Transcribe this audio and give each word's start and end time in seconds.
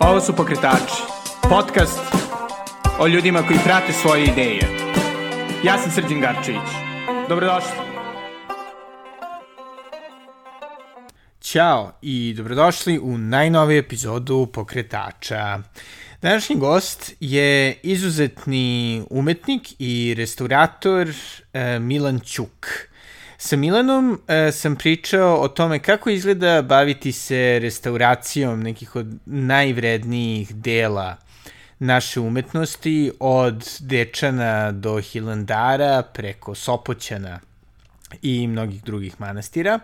Ovo 0.00 0.20
su 0.20 0.36
Pokretači, 0.36 1.02
podcast 1.42 2.00
o 2.98 3.06
ljudima 3.06 3.42
koji 3.42 3.58
prate 3.64 3.92
svoje 3.92 4.24
ideje. 4.24 4.60
Ja 5.64 5.78
sam 5.78 5.90
Srđan 5.90 6.20
Garčević. 6.20 6.70
Dobrodošli. 7.28 7.70
Ćao 11.40 11.92
i 12.02 12.34
dobrodošli 12.36 12.98
u 12.98 13.18
najnoviju 13.18 13.78
epizodu 13.78 14.46
Pokretača. 14.52 15.58
Današnji 16.22 16.56
gost 16.56 17.14
je 17.20 17.80
izuzetni 17.82 19.02
umetnik 19.10 19.62
i 19.78 20.14
restaurator 20.16 21.08
e, 21.52 21.78
Milan 21.78 22.20
Ćuk. 22.20 22.89
Sa 23.42 23.56
Milanom 23.56 24.20
e, 24.28 24.52
sam 24.52 24.76
pričao 24.76 25.40
o 25.40 25.48
tome 25.48 25.78
kako 25.78 26.10
izgleda 26.10 26.62
baviti 26.62 27.12
se 27.12 27.58
restauracijom 27.62 28.62
nekih 28.62 28.96
od 28.96 29.06
najvrednijih 29.26 30.54
dela 30.54 31.16
naše 31.78 32.20
umetnosti, 32.20 33.12
od 33.20 33.78
Dečana 33.80 34.72
do 34.72 35.00
Hilandara, 35.00 36.02
preko 36.02 36.54
Sopoćana 36.54 37.40
i 38.22 38.46
mnogih 38.46 38.82
drugih 38.82 39.20
manastira, 39.20 39.80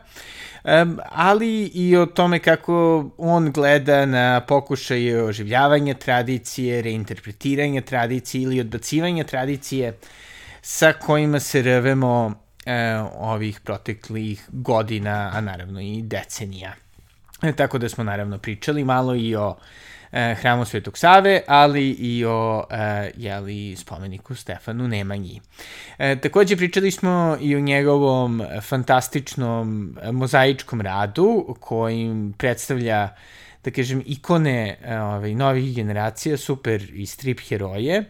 ali 1.09 1.65
i 1.65 1.97
o 1.97 2.07
tome 2.07 2.39
kako 2.39 3.07
on 3.19 3.53
gleda 3.53 4.07
na 4.07 4.41
pokušaje 4.41 5.23
oživljavanja 5.23 5.95
tradicije, 5.95 6.83
reinterpretiranja 6.83 7.81
tradicije 7.81 8.43
ili 8.43 8.61
odbacivanja 8.61 9.25
tradicije 9.25 9.99
sa 10.63 10.93
kojima 10.93 11.41
se 11.41 11.63
revemo 11.63 12.46
e, 12.67 12.97
ovih 13.19 13.61
proteklih 13.61 14.49
godina, 14.49 15.31
a 15.35 15.41
naravno 15.41 15.81
i 15.81 16.03
decenija. 16.03 16.73
E, 17.43 17.53
tako 17.53 17.79
da 17.79 17.89
smo 17.89 18.05
naravno 18.05 18.39
pričali 18.39 18.85
malo 18.85 19.15
i 19.15 19.37
o 19.37 19.57
e, 20.13 20.35
hramu 20.35 20.65
Svetog 20.65 20.99
Save, 20.99 21.43
ali 21.47 21.91
i 21.91 22.25
o 22.25 22.65
e, 22.71 23.11
jeli, 23.17 23.77
spomeniku 23.77 24.35
Stefanu 24.35 24.89
Nemanji. 24.89 25.41
E, 25.99 26.17
takođe 26.17 26.57
pričali 26.57 26.91
smo 26.91 27.39
i 27.41 27.57
o 27.57 27.61
njegovom 27.61 28.43
fantastičnom 28.63 29.97
mozaičkom 30.13 30.81
radu 30.81 31.57
kojim 31.61 32.35
predstavlja 32.39 33.09
da 33.67 33.71
kažem, 33.71 34.03
ikone 34.07 34.79
e, 34.83 34.99
ovaj, 35.01 35.35
novih 35.35 35.75
generacija, 35.75 36.37
super 36.37 36.83
i 36.95 37.07
strip 37.07 37.41
heroje, 37.49 38.05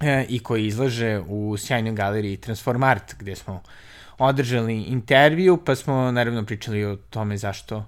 e, 0.00 0.26
i 0.28 0.38
koji 0.38 0.66
izlaže 0.66 1.20
u 1.28 1.56
sjajnoj 1.56 1.92
galeriji 1.92 2.36
Transformart, 2.36 3.14
gde 3.18 3.36
smo 3.36 3.62
održali 4.18 4.82
intervju, 4.82 5.58
pa 5.64 5.74
smo 5.74 6.10
naravno 6.10 6.44
pričali 6.46 6.84
o 6.84 6.96
tome 6.96 7.36
zašto 7.36 7.86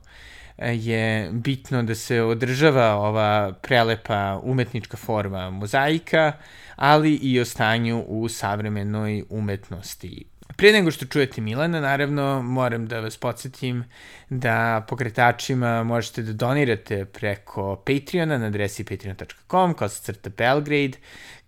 e, 0.58 0.74
je 0.74 1.30
bitno 1.33 1.83
da 1.83 1.94
se 1.94 2.22
održava 2.22 2.94
ova 2.94 3.52
prelepa 3.62 4.40
umetnička 4.42 4.96
forma 4.96 5.50
mozaika, 5.50 6.33
ali 6.77 7.14
i 7.14 7.40
o 7.40 7.44
stanju 7.44 8.05
u 8.06 8.28
savremenoj 8.28 9.24
umetnosti. 9.30 10.24
Pre 10.56 10.72
nego 10.72 10.90
što 10.90 11.06
čujete 11.06 11.40
Milana, 11.40 11.80
naravno, 11.80 12.42
moram 12.42 12.86
da 12.86 13.00
vas 13.00 13.16
podsjetim 13.16 13.84
da 14.30 14.84
pokretačima 14.88 15.84
možete 15.84 16.22
da 16.22 16.33
donirate 16.33 17.05
preko 17.05 17.77
Patreona 17.77 18.38
na 18.38 18.46
adresi 18.46 18.84
patreon.com, 18.84 19.74
kosacrta 19.74 20.30
Belgrade, 20.30 20.98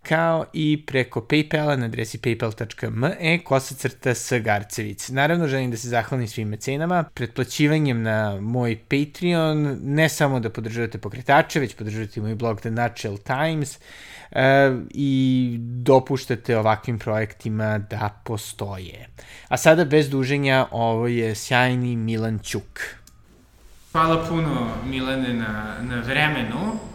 kao 0.09 0.45
i 0.53 0.83
preko 0.87 1.21
Paypala 1.21 1.77
na 1.77 1.87
adresi 1.87 2.19
paypal.me 2.19 3.39
kosacrta 3.45 4.15
s 4.15 4.33
Garcevic. 4.41 5.09
Naravno, 5.09 5.49
želim 5.49 5.71
da 5.71 5.77
se 5.77 5.89
zahvalim 5.89 6.29
svim 6.29 6.49
mecenama. 6.49 7.05
Pretplaćivanjem 7.15 8.03
na 8.03 8.41
moj 8.41 8.79
Patreon, 8.89 9.79
ne 9.83 10.09
samo 10.09 10.41
da 10.41 10.51
podržavate 10.51 10.99
pokretače, 10.99 11.61
već 11.61 11.75
podržavate 11.75 12.21
moj 12.21 12.35
blog 12.35 12.61
The 12.61 12.71
Nutshell 12.71 13.19
Times 13.19 13.77
uh, 14.31 14.39
i 14.91 15.57
dopuštate 15.61 16.59
ovakvim 16.59 16.99
projektima 16.99 17.79
da 17.79 18.21
postoje. 18.25 19.09
A 19.49 19.57
sada, 19.57 19.85
bez 19.85 20.11
duženja, 20.11 20.67
ovo 20.71 21.07
je 21.07 21.35
sjajni 21.35 21.97
Milan 21.97 22.39
Ćuk. 22.39 22.81
Hvala 23.93 24.25
puno, 24.29 24.69
Milane, 24.85 25.35
na, 25.35 25.77
na 25.83 26.01
vremenu. 26.01 26.94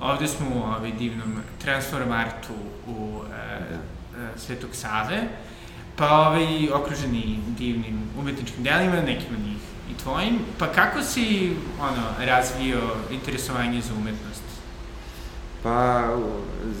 Ovde 0.00 0.28
smo 0.28 0.46
u 0.54 0.62
ovaj 0.62 0.92
divnom 0.92 1.36
transformartu 1.62 2.52
u 2.86 3.20
e, 3.22 3.36
e, 3.36 4.38
Svetog 4.38 4.70
Save, 4.72 5.22
pa 5.96 6.28
ovaj, 6.28 6.70
okruženi 6.70 7.38
divnim 7.58 8.00
umetničkim 8.18 8.64
delima, 8.64 8.94
nekim 8.94 9.34
od 9.34 9.46
njih 9.46 9.62
i 9.90 10.02
tvojim. 10.02 10.38
Pa 10.58 10.66
kako 10.66 11.02
si 11.02 11.56
ono, 11.80 12.26
razvio 12.26 12.80
interesovanje 13.10 13.80
za 13.80 13.94
umetnost? 13.94 14.42
Pa, 15.62 16.04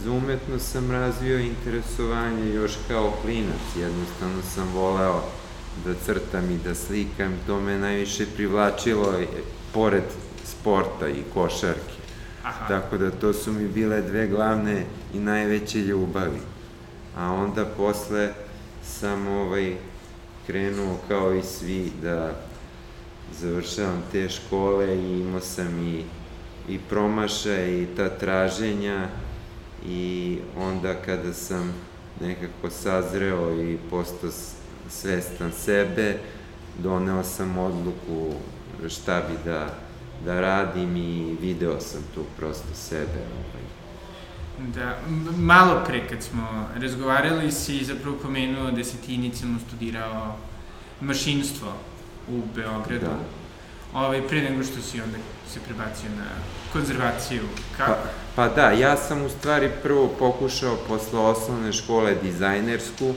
za 0.04 0.12
umetnost 0.12 0.72
sam 0.72 0.90
razvio 0.90 1.38
interesovanje 1.38 2.54
još 2.54 2.72
kao 2.88 3.12
klinac. 3.22 3.76
Jednostavno 3.78 4.42
sam 4.42 4.68
voleo 4.74 5.22
da 5.84 5.94
crtam 5.94 6.50
i 6.50 6.58
da 6.58 6.74
slikam. 6.74 7.32
To 7.46 7.60
me 7.60 7.78
najviše 7.78 8.26
privlačilo 8.26 9.14
pored 9.74 10.04
sporta 10.44 11.08
i 11.08 11.22
košarke. 11.34 11.97
Aha. 12.48 12.68
Tako 12.68 12.98
da 12.98 13.10
to 13.10 13.32
su 13.32 13.52
mi 13.52 13.68
bile 13.68 14.02
dve 14.02 14.26
glavne 14.26 14.84
i 15.14 15.18
najveće 15.18 15.78
ljubavi. 15.78 16.40
A 17.16 17.32
onda 17.32 17.64
posle 17.64 18.28
sam 18.82 19.26
ovaj, 19.26 19.76
krenuo 20.46 20.96
kao 21.08 21.34
i 21.34 21.42
svi 21.42 21.92
da 22.02 22.32
završavam 23.40 24.02
te 24.12 24.28
škole 24.28 24.96
i 24.96 25.20
imao 25.20 25.40
sam 25.40 25.86
i, 25.86 26.04
i 26.68 26.78
promaša 26.88 27.64
i 27.64 27.86
ta 27.96 28.08
traženja 28.08 29.08
i 29.86 30.38
onda 30.58 30.94
kada 30.94 31.32
sam 31.32 31.74
nekako 32.20 32.70
sazreo 32.70 33.62
i 33.62 33.78
postao 33.90 34.30
svestan 34.88 35.52
sebe, 35.52 36.18
doneo 36.78 37.24
sam 37.24 37.58
odluku 37.58 38.32
šta 38.88 39.20
bi 39.20 39.50
da 39.50 39.87
da 40.24 40.40
radim 40.40 40.96
i 40.96 41.36
video 41.40 41.80
sam 41.80 42.00
tu 42.14 42.24
prosto 42.36 42.74
sebe. 42.74 43.20
Ovaj. 43.32 43.68
Da, 44.74 44.98
malo 45.36 45.84
pre 45.86 46.08
kad 46.08 46.22
smo 46.22 46.68
razgovarali 46.76 47.52
si 47.52 47.84
zapravo 47.84 48.16
pomenuo 48.22 48.70
da 48.70 48.84
si 48.84 48.96
ti 48.96 49.14
inicijalno 49.14 49.58
studirao 49.68 50.36
mašinstvo 51.00 51.72
u 52.28 52.42
Beogradu. 52.54 53.06
Da. 53.06 53.98
Ovaj, 54.00 54.28
pre 54.28 54.42
nego 54.42 54.64
što 54.64 54.82
si 54.82 55.00
onda 55.00 55.18
se 55.52 55.60
prebacio 55.60 56.10
na 56.16 56.24
konzervaciju. 56.72 57.42
Kako? 57.76 57.92
Pa, 58.36 58.48
pa 58.48 58.54
da, 58.54 58.70
ja 58.70 58.96
sam 58.96 59.22
u 59.22 59.28
stvari 59.28 59.70
prvo 59.82 60.08
pokušao 60.18 60.76
posle 60.88 61.20
osnovne 61.20 61.72
škole 61.72 62.14
dizajnersku, 62.22 63.14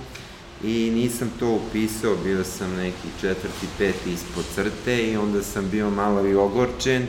i 0.64 0.92
nisam 0.92 1.32
to 1.40 1.50
upisao, 1.50 2.16
bio 2.24 2.44
sam 2.44 2.76
neki 2.76 3.08
četvrti, 3.22 3.68
peti 3.78 4.14
ispod 4.14 4.44
crte 4.56 5.04
i 5.04 5.18
onda 5.18 5.44
sam 5.44 5.70
bio 5.70 5.90
malo 5.90 6.28
i 6.28 6.36
ogorčen 6.36 7.08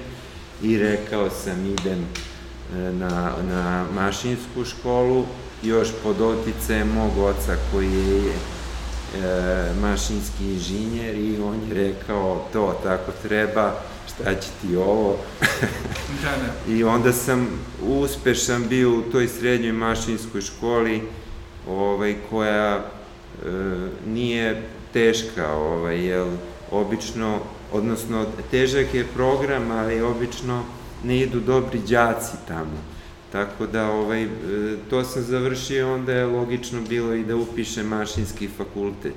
i 0.63 0.79
rekao 0.79 1.31
sam 1.31 1.67
idem 1.67 1.99
e, 2.75 2.93
na, 2.93 3.33
na 3.49 3.85
mašinsku 3.95 4.65
školu, 4.65 5.25
još 5.63 5.89
pod 6.03 6.21
otice 6.21 6.85
mog 6.85 7.19
oca 7.19 7.57
koji 7.73 7.93
je 7.93 8.33
e, 8.33 9.73
mašinski 9.81 10.45
inženjer 10.45 11.15
i 11.15 11.41
on 11.41 11.61
je 11.69 11.75
rekao 11.75 12.49
to 12.53 12.81
tako 12.83 13.13
treba, 13.23 13.75
šta 14.07 14.35
će 14.35 14.49
ti 14.63 14.77
ovo? 14.77 15.17
da, 16.23 16.31
da. 16.67 16.73
I 16.73 16.85
onda 16.85 17.13
sam 17.13 17.49
uspešan 17.83 18.69
bio 18.69 18.99
u 18.99 19.03
toj 19.03 19.29
srednjoj 19.29 19.73
mašinskoj 19.73 20.41
školi 20.41 21.03
ovaj, 21.69 22.17
koja 22.31 22.85
nije 24.07 24.63
teška, 24.93 25.53
ovaj, 25.53 26.07
jel, 26.07 26.29
obično, 26.71 27.39
odnosno, 27.73 28.27
težak 28.51 28.95
je 28.95 29.07
program, 29.15 29.71
ali 29.71 30.03
obično 30.03 30.65
ne 31.05 31.19
idu 31.19 31.41
dobri 31.41 31.79
đaci 31.79 32.37
tamo. 32.49 32.93
Tako 33.33 33.67
da, 33.67 33.91
ovaj, 33.91 34.29
to 34.91 35.05
sam 35.05 35.23
završio, 35.23 35.95
onda 35.95 36.13
je 36.13 36.27
logično 36.27 36.81
bilo 36.89 37.15
i 37.15 37.25
da 37.25 37.37
upišem 37.37 37.87
mašinski 37.87 38.49
fakultet. 38.49 39.15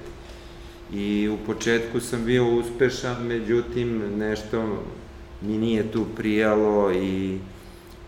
I 0.94 1.30
u 1.30 1.38
početku 1.46 2.00
sam 2.00 2.26
bio 2.26 2.48
uspešan, 2.48 3.26
međutim, 3.28 4.18
nešto 4.18 4.84
mi 5.42 5.58
nije 5.58 5.92
tu 5.92 6.06
prijalo 6.16 6.94
i 6.94 7.38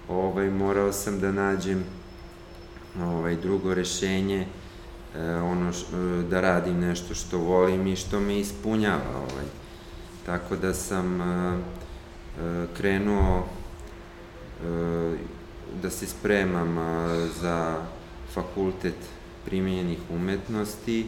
ovaj, 0.09 0.49
morao 0.49 0.91
sam 0.91 1.19
da 1.19 1.31
nađem 1.31 1.83
ovaj, 3.01 3.35
drugo 3.35 3.73
rešenje 3.73 4.45
ono 5.43 5.73
š, 5.73 5.85
e, 5.93 6.23
da 6.23 6.41
radim 6.41 6.79
nešto 6.79 7.15
što 7.15 7.37
volim 7.37 7.87
i 7.87 7.95
što 7.95 8.19
me 8.19 8.39
ispunjava 8.39 9.15
ovaj. 9.15 9.45
Tako 10.25 10.55
da 10.55 10.73
sam 10.73 11.21
e, 11.21 11.57
krenuo 12.77 13.47
da 15.81 15.89
se 15.89 16.05
spremam 16.07 16.77
za 17.41 17.75
fakultet 18.33 18.95
primjenjenih 19.45 19.99
umetnosti 20.09 21.07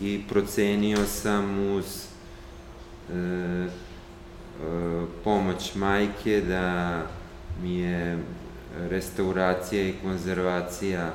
i 0.00 0.22
procenio 0.28 1.06
sam 1.06 1.58
uz 1.68 2.06
pomoć 5.24 5.74
majke 5.74 6.42
da 6.48 7.02
mi 7.62 7.78
je 7.78 8.18
restauracija 8.88 9.88
i 9.88 9.94
konzervacija 10.02 11.12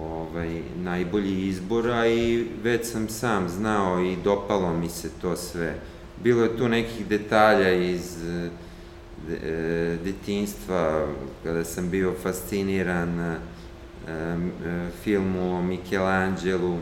ovaj, 0.00 0.62
najbolji 0.76 1.48
izbor, 1.48 1.90
a 1.90 2.06
i 2.06 2.46
već 2.62 2.86
sam 2.86 3.08
sam 3.08 3.48
znao 3.48 4.00
i 4.00 4.16
dopalo 4.24 4.72
mi 4.72 4.88
se 4.88 5.08
to 5.22 5.36
sve. 5.36 5.74
Bilo 6.22 6.42
je 6.42 6.56
tu 6.56 6.68
nekih 6.68 7.06
detalja 7.06 7.72
iz 7.72 8.16
de, 9.28 9.98
detinstva, 10.04 11.06
kada 11.42 11.64
sam 11.64 11.90
bio 11.90 12.14
fasciniran 12.22 13.20
e, 13.20 13.36
filmu 15.02 15.58
o 15.58 15.62
Michelangelu, 15.62 16.78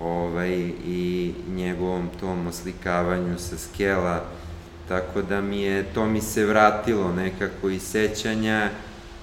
ovaj, 0.00 0.70
i 0.86 1.34
njegovom 1.48 2.08
tom 2.20 2.46
oslikavanju 2.46 3.38
sa 3.38 3.58
skela, 3.58 4.24
tako 4.88 5.22
da 5.22 5.40
mi 5.40 5.62
je, 5.62 5.84
to 5.94 6.06
mi 6.06 6.20
se 6.20 6.46
vratilo 6.46 7.12
nekako 7.12 7.70
iz 7.70 7.82
sećanja 7.82 8.70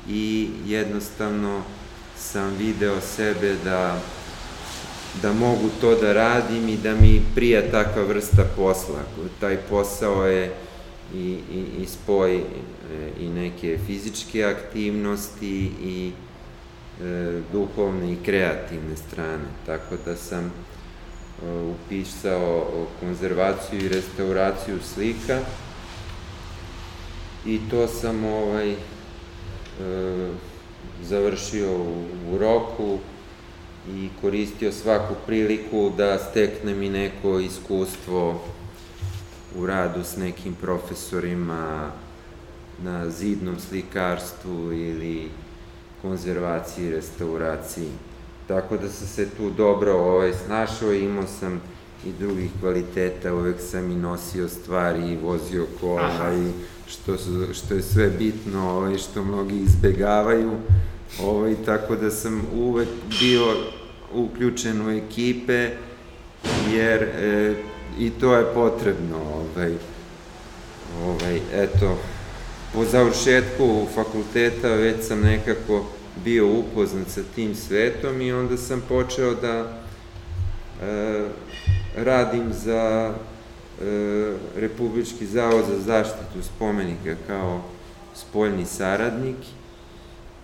i 0.10 0.50
jednostavno 0.66 1.62
sam 2.24 2.56
video 2.58 3.02
sebe 3.02 3.56
da, 3.64 4.00
da 5.22 5.34
mogu 5.34 5.70
to 5.82 5.96
da 5.96 6.14
radim 6.14 6.70
i 6.70 6.78
da 6.78 6.96
mi 6.96 7.22
prija 7.36 7.72
takva 7.72 8.04
vrsta 8.04 8.44
posla. 8.56 9.00
Taj 9.40 9.58
posao 9.58 10.26
je 10.26 10.54
i, 11.14 11.38
i, 11.54 11.66
i 11.82 11.86
spoj 11.86 12.36
e, 12.36 12.44
i 13.20 13.30
neke 13.30 13.80
fizičke 13.88 14.44
aktivnosti 14.44 15.72
i 15.84 16.12
e, 17.02 17.42
duhovne 17.52 18.14
i 18.14 18.18
kreativne 18.26 18.96
strane. 18.96 19.46
Tako 19.66 19.96
da 20.06 20.16
sam 20.16 20.46
e, 20.46 20.52
upisao 21.52 22.68
konzervaciju 23.00 23.80
i 23.80 23.90
restauraciju 23.90 24.80
slika 24.94 25.40
i 27.46 27.60
to 27.70 27.88
sam 27.88 28.26
ovaj 28.26 28.72
e, 28.72 28.76
završio 31.04 31.78
u, 31.78 32.06
u 32.34 32.38
roku 32.38 32.98
i 33.90 34.10
koristio 34.22 34.72
svaku 34.72 35.14
priliku 35.26 35.92
da 35.98 36.20
steknem 36.20 36.84
i 36.84 36.90
neko 36.90 37.40
iskustvo 37.40 38.42
u 39.58 39.66
radu 39.66 40.04
s 40.04 40.18
nekim 40.18 40.56
profesorima 40.62 41.92
na 42.84 43.10
zidnom 43.10 43.60
slikarstvu 43.60 44.74
ili 44.74 45.30
konzervaciji, 46.02 46.92
restauraciji. 46.92 47.92
Tako 48.48 48.78
da 48.78 48.90
sam 48.90 49.08
se 49.08 49.30
tu 49.30 49.50
dobro 49.50 49.94
ovaj, 49.94 50.34
snašao 50.46 50.94
i 50.94 51.04
imao 51.04 51.28
sam 51.28 51.62
i 52.06 52.12
drugih 52.20 52.52
kvaliteta, 52.60 53.34
uvek 53.34 53.56
sam 53.60 53.92
i 53.92 53.96
nosio 53.96 54.50
stvari 54.50 55.12
i 55.12 55.18
vozio 55.18 55.66
kola 55.82 56.34
i 56.34 56.52
što, 56.88 57.18
su, 57.18 57.48
što 57.54 57.74
je 57.74 57.82
sve 57.82 58.10
bitno, 58.10 58.70
ovaj, 58.70 58.98
što 58.98 59.24
mnogi 59.24 59.56
izbegavaju, 59.56 60.52
ovaj, 61.22 61.56
tako 61.66 61.96
da 61.96 62.12
sam 62.12 62.42
uvek 62.56 62.90
bio 63.20 63.56
uključen 64.14 64.88
u 64.88 64.92
ekipe, 64.92 65.70
jer 66.74 67.04
e, 67.04 67.56
i 68.00 68.10
to 68.10 68.36
je 68.36 68.54
potrebno, 68.54 69.18
ovaj, 69.18 69.74
ovaj, 71.06 71.40
eto, 71.54 71.98
po 72.74 72.86
završetku 72.86 73.88
fakulteta 73.96 74.68
već 74.68 75.08
sam 75.08 75.20
nekako 75.20 75.86
bio 76.24 76.48
upoznat 76.48 77.08
sa 77.08 77.22
tim 77.36 77.56
svetom 77.56 78.22
i 78.22 78.32
onda 78.32 78.58
sam 78.58 78.82
počeo 78.90 79.36
da 79.36 79.83
radim 81.96 82.54
za 82.54 83.14
e, 83.82 84.34
Republički 84.56 85.26
zavod 85.26 85.66
za 85.66 85.80
zaštitu 85.80 86.44
spomenika 86.56 87.16
kao 87.28 87.62
spoljni 88.16 88.66
saradnik 88.66 89.38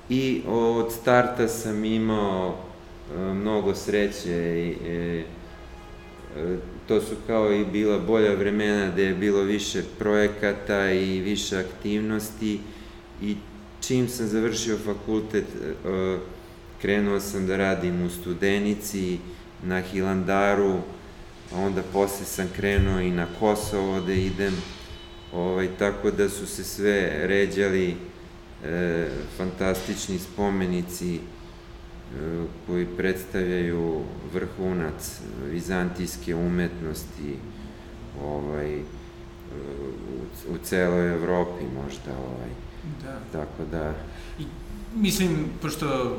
i 0.09 0.41
od 0.47 0.91
starta 1.01 1.47
sam 1.47 1.85
imao 1.85 2.55
e, 2.55 3.19
mnogo 3.19 3.75
sreće 3.75 4.29
i 4.29 4.75
e, 4.87 5.23
e, 6.37 6.57
to 6.87 7.01
su 7.01 7.15
kao 7.27 7.53
i 7.53 7.65
bila 7.65 7.99
bolja 7.99 8.33
vremena 8.33 8.91
gde 8.91 9.03
je 9.03 9.13
bilo 9.13 9.41
više 9.41 9.83
projekata 9.99 10.91
i 10.91 11.19
više 11.19 11.57
aktivnosti 11.57 12.59
i 13.21 13.35
čim 13.81 14.07
sam 14.07 14.27
završio 14.27 14.77
fakultet 14.77 15.45
e, 15.45 16.17
krenuo 16.81 17.19
sam 17.19 17.47
da 17.47 17.57
radim 17.57 18.05
u 18.05 18.09
Studenici, 18.09 19.17
na 19.63 19.81
Hilandaru, 19.81 20.77
a 21.53 21.59
onda 21.59 21.81
posle 21.93 22.25
sam 22.25 22.47
krenuo 22.55 22.99
i 22.99 23.11
na 23.11 23.27
Kosovo 23.39 24.01
da 24.01 24.13
idem, 24.13 24.53
ovaj, 25.33 25.67
tako 25.79 26.11
da 26.11 26.29
su 26.29 26.47
se 26.47 26.63
sve 26.63 27.27
ređali 27.27 27.95
e, 28.65 29.07
fantastični 29.37 30.19
spomenici 30.19 31.15
e, 31.15 31.19
koji 32.67 32.85
predstavljaju 32.85 34.01
vrhunac 34.33 35.19
vizantijske 35.51 36.35
umetnosti 36.35 37.35
ovaj, 38.23 38.75
e, 38.75 38.83
u, 40.49 40.53
u 40.53 40.57
celoj 40.63 41.13
Evropi 41.13 41.63
možda. 41.83 42.11
Ovaj. 42.11 42.49
Da. 43.03 43.39
Tako 43.39 43.63
da... 43.71 43.93
I, 44.39 44.43
mislim, 44.95 45.45
pošto 45.61 46.17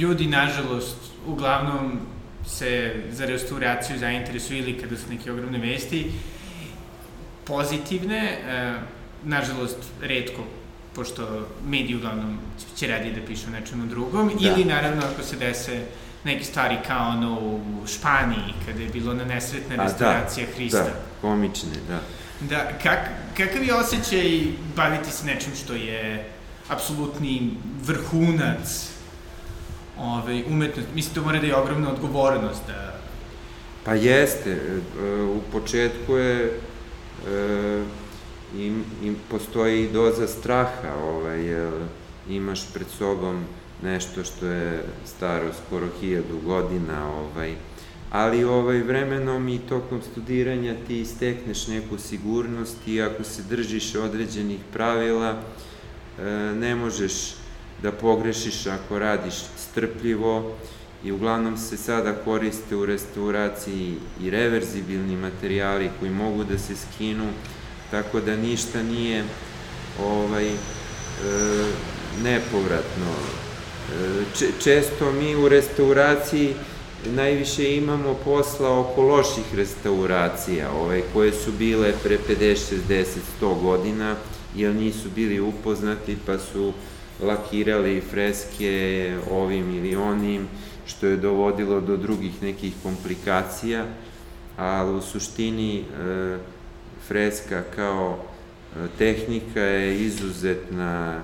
ljudi, 0.00 0.26
nažalost, 0.26 0.96
uglavnom 1.26 1.98
se 2.46 2.94
za 3.10 3.26
restauraciju 3.26 3.98
zainteresuju 3.98 4.58
ili 4.58 4.78
kada 4.78 4.96
su 4.96 5.04
neke 5.10 5.32
ogromne 5.32 5.58
vesti, 5.58 6.12
pozitivne, 7.44 8.18
e, 8.18 8.74
nažalost, 9.24 9.76
redko, 10.02 10.42
pošto 10.94 11.48
mediji 11.66 11.96
uglavnom 11.96 12.38
će 12.76 12.86
radije 12.86 13.14
da 13.14 13.26
pišu 13.26 13.50
nečemu 13.50 13.86
drugom, 13.86 14.30
da. 14.40 14.48
ili 14.48 14.64
naravno 14.64 15.02
ako 15.12 15.22
se 15.22 15.36
dese 15.36 15.80
neke 16.24 16.44
stvari 16.44 16.76
kao 16.86 17.08
ono 17.08 17.40
u 17.40 17.86
Španiji, 17.86 18.54
kada 18.66 18.82
je 18.82 18.88
bilo 18.88 19.14
na 19.14 19.24
nesretna 19.24 19.84
restauracija 19.84 20.46
da, 20.46 20.52
Hrista. 20.52 20.82
Da, 20.82 20.92
komične, 21.20 21.72
da. 21.88 22.00
Da, 22.40 22.78
kak, 22.82 22.98
kakav 23.36 23.64
je 23.64 23.74
osjećaj 23.74 24.40
baviti 24.76 25.10
se 25.10 25.26
nečim 25.26 25.52
što 25.64 25.74
je 25.74 26.30
apsolutni 26.68 27.50
vrhunac 27.82 28.95
ove, 29.98 30.42
umetnost, 30.48 30.88
mislim, 30.94 31.14
to 31.14 31.22
mora 31.22 31.40
da 31.40 31.46
je 31.46 31.56
ogromna 31.56 31.92
odgovornost 31.92 32.62
da... 32.66 32.98
Pa 33.84 33.94
jeste, 33.94 34.50
e, 34.50 35.22
u 35.22 35.40
početku 35.52 36.16
je 36.16 36.44
e, 36.44 37.82
im, 38.56 38.84
im 39.02 39.16
postoji 39.30 39.84
i 39.84 39.92
doza 39.92 40.26
straha, 40.26 40.94
ovaj, 41.04 41.44
jer 41.44 41.72
imaš 42.28 42.72
pred 42.72 42.86
sobom 42.98 43.44
nešto 43.82 44.24
što 44.24 44.46
je 44.46 44.82
staro 45.04 45.52
skoro 45.66 45.86
hiljadu 46.00 46.40
godina, 46.44 47.10
ovaj, 47.12 47.54
ali 48.10 48.44
ovaj, 48.44 48.82
vremenom 48.82 49.48
i 49.48 49.58
tokom 49.58 50.02
studiranja 50.02 50.74
ti 50.86 51.00
istekneš 51.00 51.66
neku 51.66 51.98
sigurnost 51.98 52.76
i 52.86 53.02
ako 53.02 53.24
se 53.24 53.42
držiš 53.42 53.94
određenih 53.94 54.60
pravila, 54.72 55.30
e, 56.18 56.24
ne 56.54 56.74
možeš 56.74 57.34
da 57.82 57.92
pogrešiš 57.92 58.66
ako 58.66 58.98
radiš 58.98 59.34
strpljivo 59.56 60.52
i 61.04 61.12
uglavnom 61.12 61.56
se 61.56 61.76
sada 61.76 62.12
koriste 62.12 62.76
u 62.76 62.86
restauraciji 62.86 63.94
i 64.22 64.30
reverzibilni 64.30 65.16
materijali 65.16 65.90
koji 66.00 66.10
mogu 66.10 66.44
da 66.44 66.58
se 66.58 66.74
skinu, 66.76 67.26
tako 67.90 68.20
da 68.20 68.36
ništa 68.36 68.82
nije 68.82 69.24
ovaj, 70.02 70.46
e, 70.46 70.54
nepovratno. 72.22 73.12
E, 73.92 74.24
često 74.62 75.12
mi 75.12 75.36
u 75.36 75.48
restauraciji 75.48 76.54
najviše 77.04 77.76
imamo 77.76 78.14
posla 78.24 78.80
oko 78.80 79.02
loših 79.02 79.54
restauracija, 79.54 80.70
ovaj, 80.72 81.02
koje 81.12 81.32
su 81.32 81.52
bile 81.52 81.92
pre 82.02 82.18
50, 82.28 82.56
60, 82.88 83.04
100 83.40 83.62
godina, 83.62 84.16
jer 84.56 84.74
nisu 84.74 85.08
bili 85.14 85.40
upoznati 85.40 86.16
pa 86.26 86.38
su 86.38 86.72
lakirali 87.20 88.00
freske 88.00 89.14
ovim 89.30 89.76
ili 89.76 89.96
onim, 89.96 90.48
što 90.86 91.06
je 91.06 91.16
dovodilo 91.16 91.80
do 91.80 91.96
drugih 91.96 92.42
nekih 92.42 92.74
komplikacija, 92.82 93.84
ali 94.56 94.96
u 94.96 95.00
suštini 95.00 95.78
e, 95.78 95.84
freska 97.08 97.62
kao 97.76 98.18
e, 98.18 98.86
tehnika 98.98 99.60
je 99.60 100.00
izuzetna 100.00 101.20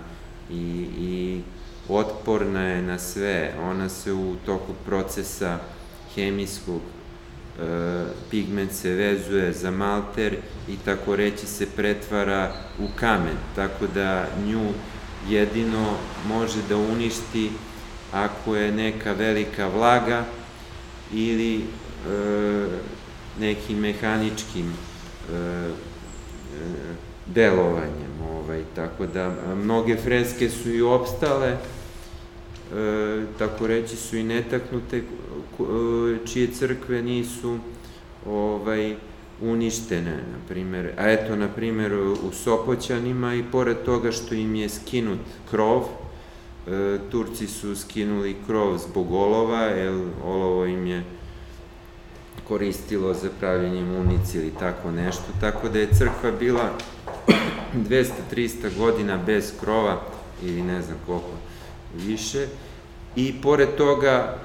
i, 0.51 0.87
i 0.99 1.41
otporna 1.89 2.63
je 2.63 2.83
na 2.83 2.99
sve. 2.99 3.55
Ona 3.63 3.89
se 3.89 4.13
u 4.13 4.37
toku 4.47 4.73
procesa 4.87 5.59
hemijskog 6.15 6.81
e, 6.81 8.05
pigment 8.31 8.73
se 8.73 8.91
vezuje 8.91 9.53
za 9.53 9.71
malter 9.71 10.37
i 10.69 10.77
tako 10.85 11.17
reći 11.17 11.47
se 11.47 11.67
pretvara 11.77 12.53
u 12.79 12.87
kamen, 12.97 13.37
tako 13.57 13.87
da 13.95 14.27
nju 14.47 14.69
jedino 15.29 15.97
može 16.29 16.59
da 16.69 16.77
uništi 16.77 17.51
ako 18.13 18.57
je 18.57 18.73
neka 18.73 19.13
velika 19.13 19.69
vlaga 19.69 20.25
ili 21.13 21.57
e, 21.57 21.63
nekim 23.41 23.79
mehaničkim 23.79 24.67
e, 24.67 25.35
e, 25.35 25.71
delovanjem. 27.27 28.13
Ovaj. 28.31 28.63
Tako 28.75 29.07
da, 29.07 29.35
mnoge 29.55 29.97
freske 29.97 30.51
su 30.51 30.71
i 30.71 30.83
opstale, 30.83 31.49
e, 31.49 31.57
tako 33.39 33.67
reći 33.67 33.97
su 33.97 34.17
i 34.17 34.23
netaknute, 34.23 34.97
e, 34.99 35.03
čije 36.27 36.53
crkve 36.53 37.03
nisu 37.03 37.59
ovaj, 38.27 38.97
uništene, 39.43 40.17
na 40.17 40.39
primjer. 40.49 40.93
A 40.97 41.11
eto, 41.11 41.37
na 41.37 41.49
primjer, 41.49 41.95
u 41.95 42.33
Sopoćanima 42.33 43.35
i 43.35 43.45
pored 43.53 43.77
toga 43.85 44.13
što 44.13 44.35
im 44.35 44.55
je 44.55 44.69
skinut 44.69 45.19
krov, 45.51 45.83
e, 45.83 46.99
Turci 47.11 47.47
su 47.47 47.77
skinuli 47.77 48.37
krov 48.47 48.79
zbog 48.79 49.13
olova, 49.13 49.61
jer 49.61 50.01
olovo 50.25 50.67
im 50.67 50.87
je 50.87 51.05
koristilo 52.49 53.15
za 53.15 53.29
pravljenje 53.41 53.83
municije 53.83 54.43
ili 54.43 54.53
tako 54.59 54.91
nešto, 54.91 55.25
tako 55.41 55.69
da 55.69 55.79
je 55.79 55.95
crkva 55.95 56.31
bila 56.39 56.71
200-300 57.89 58.79
godina 58.79 59.19
bez 59.27 59.53
krova 59.61 60.01
ili 60.43 60.63
ne 60.63 60.83
znam 60.83 60.99
koliko 61.07 61.31
više 61.95 62.47
i 63.17 63.35
pored 63.43 63.69
toga 63.77 64.39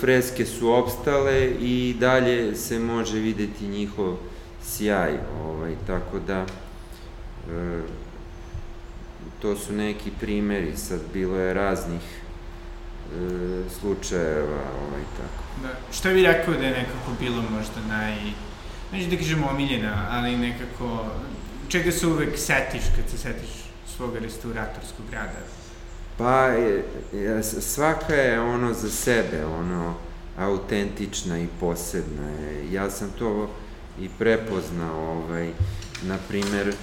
freske 0.00 0.46
su 0.46 0.72
opstale 0.72 1.50
i 1.60 1.96
dalje 2.00 2.56
se 2.56 2.78
može 2.78 3.18
videti 3.18 3.68
njihov 3.68 4.16
sjaj, 4.64 5.12
ovaj, 5.42 5.74
tako 5.86 6.18
da 6.18 6.46
e, 7.50 7.80
to 9.42 9.56
su 9.56 9.72
neki 9.72 10.10
primeri, 10.20 10.76
sad 10.76 11.00
bilo 11.12 11.36
je 11.36 11.54
raznih 11.54 12.00
e, 12.00 12.18
slučajeva, 13.80 14.62
ovaj, 14.86 15.02
tako. 15.16 15.44
Da. 15.62 15.92
Šta 15.92 16.10
bi 16.10 16.22
rekao 16.22 16.54
da 16.54 16.64
je 16.64 16.70
nekako 16.70 17.12
bilo 17.20 17.42
možda 17.50 17.80
naj, 17.88 18.16
neću 18.92 19.10
da 19.10 19.16
kažem 19.16 19.44
omiljena, 19.44 20.06
ali 20.10 20.36
nekako, 20.36 21.04
čega 21.68 21.92
se 21.92 22.06
uvek 22.06 22.38
setiš 22.38 22.82
kad 22.96 23.10
se 23.10 23.18
setiš 23.18 23.50
svoga 23.96 24.18
restauratorskog 24.18 25.06
rada? 25.12 25.59
Pa, 26.20 26.48
svaka 27.60 28.14
je 28.14 28.40
ono 28.40 28.74
za 28.74 28.90
sebe, 28.90 29.44
ono, 29.46 29.94
autentična 30.38 31.38
i 31.38 31.46
posebna 31.60 32.28
je. 32.28 32.72
Ja 32.72 32.90
sam 32.90 33.10
to 33.18 33.50
i 34.00 34.08
prepoznao, 34.18 35.24
ovaj, 35.24 35.50
na 36.02 36.18
primer, 36.28 36.68
e, 36.68 36.74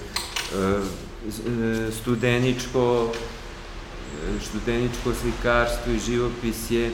studeničko, 2.00 3.12
studeničko 4.40 5.14
slikarstvo 5.14 5.92
i 5.92 5.98
živopis 5.98 6.70
je 6.70 6.90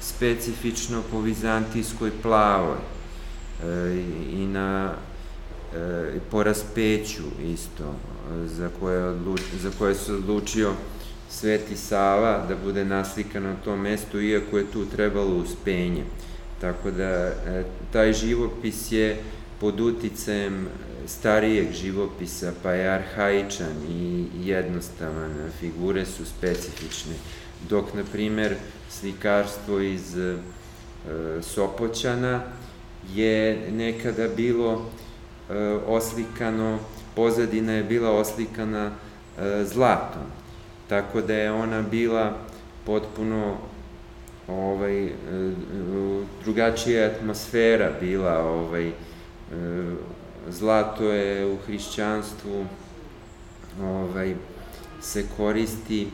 specifično 0.00 1.02
po 1.10 1.20
vizantijskoj 1.20 2.10
plavoj 2.22 2.76
e, 2.76 4.02
i 4.32 4.46
na 4.46 4.94
e, 5.74 6.18
po 6.30 6.42
raspeću 6.42 7.22
isto 7.44 7.94
za 8.46 8.70
koje, 8.80 9.04
odluč, 9.04 9.40
za 9.62 9.70
koje 9.78 9.94
se 9.94 10.12
odlučio 10.12 10.72
Sveti 11.40 11.76
Sava 11.76 12.44
da 12.48 12.56
bude 12.56 12.84
naslikan 12.84 13.42
na 13.42 13.54
tom 13.64 13.80
mestu, 13.80 14.20
iako 14.20 14.58
je 14.58 14.70
tu 14.72 14.86
trebalo 14.86 15.36
uspenje. 15.36 16.04
Tako 16.60 16.90
da 16.90 17.04
e, 17.04 17.64
taj 17.92 18.12
živopis 18.12 18.92
je 18.92 19.16
pod 19.60 19.80
uticajem 19.80 20.68
starijeg 21.06 21.72
živopisa, 21.72 22.52
pa 22.62 22.72
je 22.72 22.88
arhaičan 22.88 23.74
i 23.88 24.26
jednostavan, 24.44 25.50
figure 25.60 26.06
su 26.06 26.24
specifične. 26.24 27.14
Dok, 27.68 27.94
na 27.94 28.04
primer, 28.12 28.56
slikarstvo 28.90 29.80
iz 29.80 30.18
e, 30.18 30.36
Sopoćana 31.42 32.42
je 33.14 33.70
nekada 33.70 34.28
bilo 34.28 34.90
e, 35.50 35.54
oslikano, 35.86 36.78
pozadina 37.16 37.72
je 37.72 37.84
bila 37.84 38.10
oslikana 38.10 38.90
e, 38.90 39.64
zlatom. 39.64 40.43
Tako 40.88 41.20
da 41.20 41.34
je 41.34 41.52
ona 41.52 41.82
bila 41.82 42.32
potpuno 42.86 43.56
ovaj, 44.48 45.06
e, 45.06 45.10
drugačija 46.44 47.06
atmosfera 47.06 47.90
bila, 48.00 48.38
ovaj, 48.38 48.88
e, 48.88 48.92
zlato 50.48 51.04
je 51.04 51.46
u 51.46 51.56
hrišćanstvu 51.66 52.66
ovaj, 53.82 54.34
se 55.00 55.24
koristi 55.36 56.08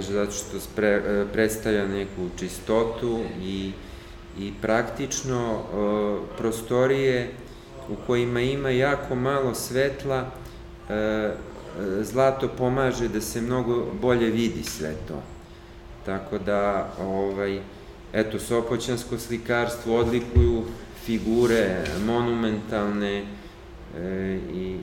zato 0.00 0.30
što 0.30 0.60
spre, 0.60 0.88
e, 0.88 1.24
predstavlja 1.32 1.86
neku 1.88 2.28
čistotu 2.38 3.20
i, 3.42 3.72
i 4.38 4.52
praktično 4.62 5.62
prostorije 6.38 7.30
u 7.88 7.96
kojima 8.06 8.40
ima 8.40 8.70
jako 8.70 9.14
malo 9.14 9.54
svetla 9.54 10.30
zlato 12.02 12.48
pomaže 12.48 13.08
da 13.08 13.20
se 13.20 13.40
mnogo 13.40 13.86
bolje 14.00 14.30
vidi 14.30 14.62
sve 14.62 14.94
to. 15.08 15.22
Tako 16.06 16.38
da, 16.38 16.92
ovaj, 17.00 17.60
eto, 18.12 18.38
sopoćansko 18.38 19.18
slikarstvo 19.18 19.96
odlikuju 19.96 20.64
figure 21.04 21.84
monumentalne 22.06 23.18
e, 23.18 24.38
i 24.52 24.76
e, 24.76 24.80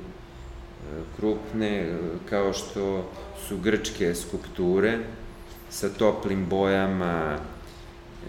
krupne, 1.17 1.97
kao 2.29 2.53
što 2.53 3.09
su 3.47 3.57
grčke 3.57 4.15
skulpture 4.15 4.99
sa 5.69 5.89
toplim 5.89 6.45
bojama 6.45 7.37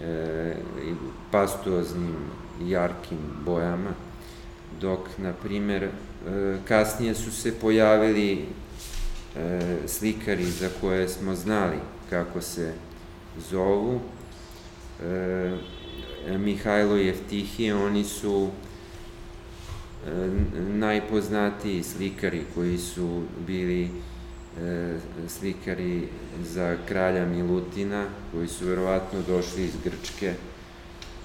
e, 0.03 0.55
i 0.85 0.93
pastuoznim 1.31 2.15
jarkim 2.65 3.19
bojama, 3.45 3.89
dok, 4.81 4.99
na 5.17 5.33
primer, 5.33 5.89
E, 6.16 6.16
kasnije 6.67 7.15
su 7.15 7.31
se 7.31 7.59
pojavili 7.59 8.45
e, 9.35 9.61
slikari 9.87 10.45
za 10.45 10.69
koje 10.81 11.09
smo 11.09 11.35
znali 11.35 11.77
kako 12.09 12.41
se 12.41 12.73
zovu. 13.49 13.99
E, 15.03 15.57
Mihajlo 16.37 16.97
i 16.97 17.09
Eftihije, 17.09 17.75
oni 17.75 18.03
su 18.03 18.49
najpoznatiji 20.57 21.83
slikari 21.83 22.41
koji 22.55 22.77
su 22.77 23.21
bili 23.47 23.89
slikari 25.27 26.07
za 26.43 26.77
kralja 26.87 27.25
Milutina, 27.25 28.05
koji 28.31 28.47
su 28.47 28.65
verovatno 28.65 29.19
došli 29.27 29.63
iz 29.63 29.73
Grčke. 29.83 30.33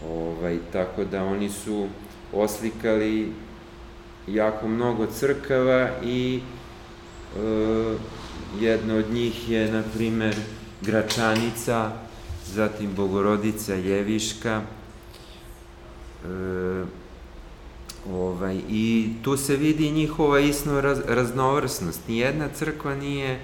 Ovaj, 0.09 0.59
tako 0.73 1.04
da 1.04 1.25
oni 1.25 1.50
su 1.50 1.88
oslikali 2.32 3.32
jako 4.26 4.69
mnogo 4.69 5.07
crkava 5.07 5.88
i 6.05 6.41
e, 7.37 7.97
jedna 8.61 8.95
od 8.95 9.11
njih 9.11 9.50
je, 9.50 9.73
na 9.73 9.83
primer, 9.95 10.37
Gračanica, 10.81 11.93
zatim 12.47 12.95
Bogorodica 12.95 13.76
Ljeviška, 13.76 14.62
e, 16.25 16.85
ovaj, 18.11 18.61
i 18.69 19.12
tu 19.23 19.37
se 19.37 19.57
vidi 19.57 19.91
njihova 19.91 20.41
isno 20.41 20.81
raz, 20.81 20.99
raznovrsnost. 21.09 22.09
Nijedna 22.09 22.49
crkva 22.49 22.95
nije 22.95 23.41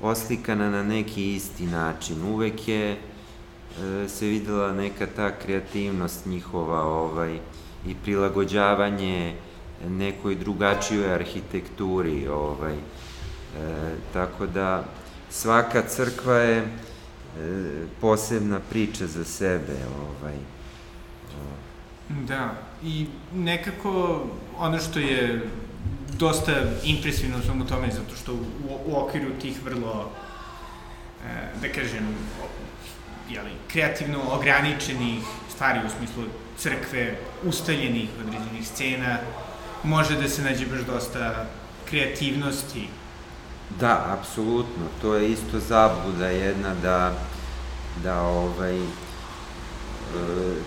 oslikana 0.00 0.70
na 0.70 0.82
neki 0.82 1.34
isti 1.34 1.66
način. 1.66 2.22
Uvek 2.22 2.68
je 2.68 2.90
e, 2.92 2.98
se 4.08 4.26
videla 4.26 4.72
neka 4.72 5.06
ta 5.16 5.38
kreativnost 5.38 6.26
njihova, 6.26 6.82
ovaj, 6.82 7.38
i 7.86 7.94
prilagođavanje 7.94 9.34
nekoj 9.88 10.34
drugačijoj 10.34 11.14
arhitekturi, 11.14 12.28
ovaj, 12.28 12.74
e, 12.74 12.78
tako 14.12 14.46
da 14.46 14.84
svaka 15.30 15.82
crkva 15.88 16.36
je 16.36 16.58
e, 16.58 16.66
posebna 18.00 18.60
priča 18.70 19.06
za 19.06 19.24
sebe, 19.24 19.76
ovaj. 20.00 20.36
Da, 22.08 22.54
i 22.82 23.06
nekako 23.34 24.22
ono 24.58 24.78
što 24.78 24.98
je 24.98 25.48
dosta 26.18 26.52
impresivno 26.84 27.36
u 27.64 27.68
tome, 27.68 27.88
zato 27.90 28.16
što 28.16 28.32
u, 28.34 28.38
u 28.86 28.96
okviru 28.96 29.30
tih 29.40 29.64
vrlo, 29.64 30.10
e, 31.26 31.60
da 31.60 31.68
kažem, 31.68 32.16
jeli, 33.30 33.50
kreativno 33.68 34.18
ograničenih 34.30 35.22
stvari 35.50 35.80
u 35.86 35.90
smislu 35.98 36.22
crkve, 36.60 37.18
ustaljenih 37.44 38.08
određenih 38.20 38.68
scena, 38.68 39.18
može 39.84 40.16
da 40.16 40.28
se 40.28 40.42
nađe 40.42 40.66
baš 40.66 40.80
dosta 40.80 41.46
kreativnosti. 41.88 42.88
Da, 43.80 44.16
apsolutno. 44.18 44.84
To 45.02 45.14
je 45.14 45.30
isto 45.30 45.60
zabluda 45.60 46.28
jedna 46.28 46.74
da, 46.82 47.14
da 48.04 48.22
ovaj, 48.22 48.78
e, 48.78 48.84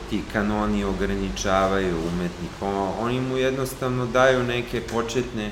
ti 0.09 0.21
kanoni 0.33 0.83
ograničavaju 0.83 1.97
umetnika. 1.97 2.65
Oni 3.00 3.21
mu 3.21 3.38
jednostavno 3.38 4.05
daju 4.05 4.43
neke 4.43 4.81
početne 4.81 5.51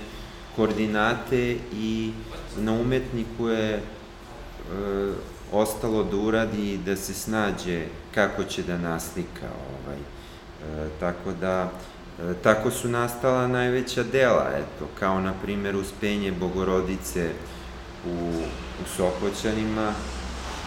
koordinate 0.55 1.57
i 1.74 2.12
na 2.57 2.71
umetniku 2.71 3.48
je 3.48 3.74
e, 3.74 3.81
ostalo 5.51 6.03
da 6.03 6.17
uradi 6.17 6.79
da 6.86 6.95
se 6.95 7.13
snađe 7.13 7.86
kako 8.15 8.43
će 8.43 8.63
da 8.63 8.77
naslika 8.77 9.48
ovaj, 9.48 9.98
tako 11.00 11.32
da 11.41 11.72
tako 12.44 12.72
su 12.72 12.89
nastala 12.89 13.48
najveća 13.48 14.03
dela, 14.03 14.50
eto, 14.56 14.88
kao 15.00 15.22
na 15.22 15.34
primjer 15.44 15.75
Uspenje 15.75 16.32
Bogorodice 16.32 17.30
u, 18.06 18.32
u 18.84 18.88
Sopoćanima, 18.96 19.94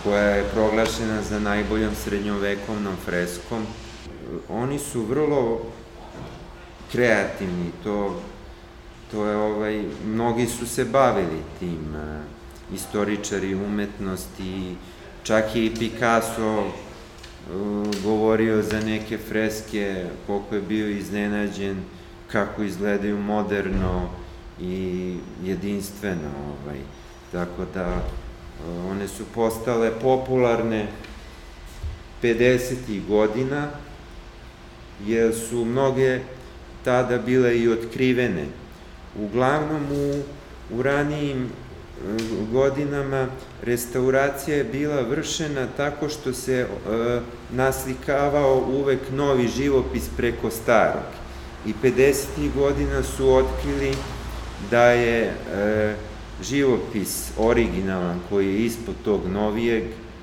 koja 0.03 0.25
je 0.25 0.49
proglašena 0.55 1.23
za 1.23 1.39
najboljom 1.39 1.95
srednjovekovnom 1.95 2.97
freskom. 3.05 3.67
Oni 4.49 4.79
su 4.79 5.03
vrlo 5.03 5.61
kreativni, 6.93 7.71
to, 7.85 8.21
to 9.11 9.27
je 9.27 9.37
ovaj, 9.37 9.85
mnogi 10.07 10.47
su 10.47 10.67
se 10.67 10.85
bavili 10.85 11.43
tim, 11.59 11.97
istoričari 12.75 13.55
umetnosti, 13.55 14.77
čak 15.23 15.45
i 15.57 15.75
Picasso 15.79 16.65
govorio 18.03 18.63
za 18.63 18.81
neke 18.81 19.19
freske, 19.19 20.05
koliko 20.27 20.55
je 20.55 20.63
bio 20.63 20.89
iznenađen, 20.89 21.77
kako 22.33 22.63
izgledaju 22.63 23.19
moderno 23.19 24.09
i 24.61 25.17
jedinstveno, 25.45 26.31
ovaj. 26.49 26.79
Tako 27.33 27.65
da 27.75 27.87
uh, 27.87 28.91
one 28.91 29.09
su 29.09 29.25
postale 29.35 29.91
popularne 30.01 30.87
50. 32.23 33.07
godina, 33.09 33.69
jer 35.07 35.35
su 35.35 35.65
mnoge 35.65 36.21
tada 36.85 37.19
bile 37.19 37.59
i 37.59 37.69
otkrivene. 37.69 38.45
Uglavnom 39.19 39.83
u, 39.93 40.23
u 40.71 40.83
ranijim 40.83 41.49
godinama 42.53 43.27
restauracija 43.63 44.57
je 44.57 44.65
bila 44.65 45.01
vršena 45.01 45.67
tako 45.77 46.09
što 46.09 46.33
se 46.33 46.61
e, 46.61 46.67
naslikavao 47.53 48.65
uvek 48.73 49.01
novi 49.13 49.49
živopis 49.49 50.09
preko 50.17 50.51
starog. 50.51 51.11
I 51.67 51.73
50. 51.83 52.25
godina 52.55 53.03
su 53.03 53.35
otkrili 53.35 53.95
da 54.71 54.85
je 54.85 55.23
e, 55.23 55.95
živopis 56.43 57.31
originalan 57.39 58.21
koji 58.29 58.47
je 58.47 58.65
ispod 58.65 58.95
tog 59.05 59.21
novijeg 59.33 59.83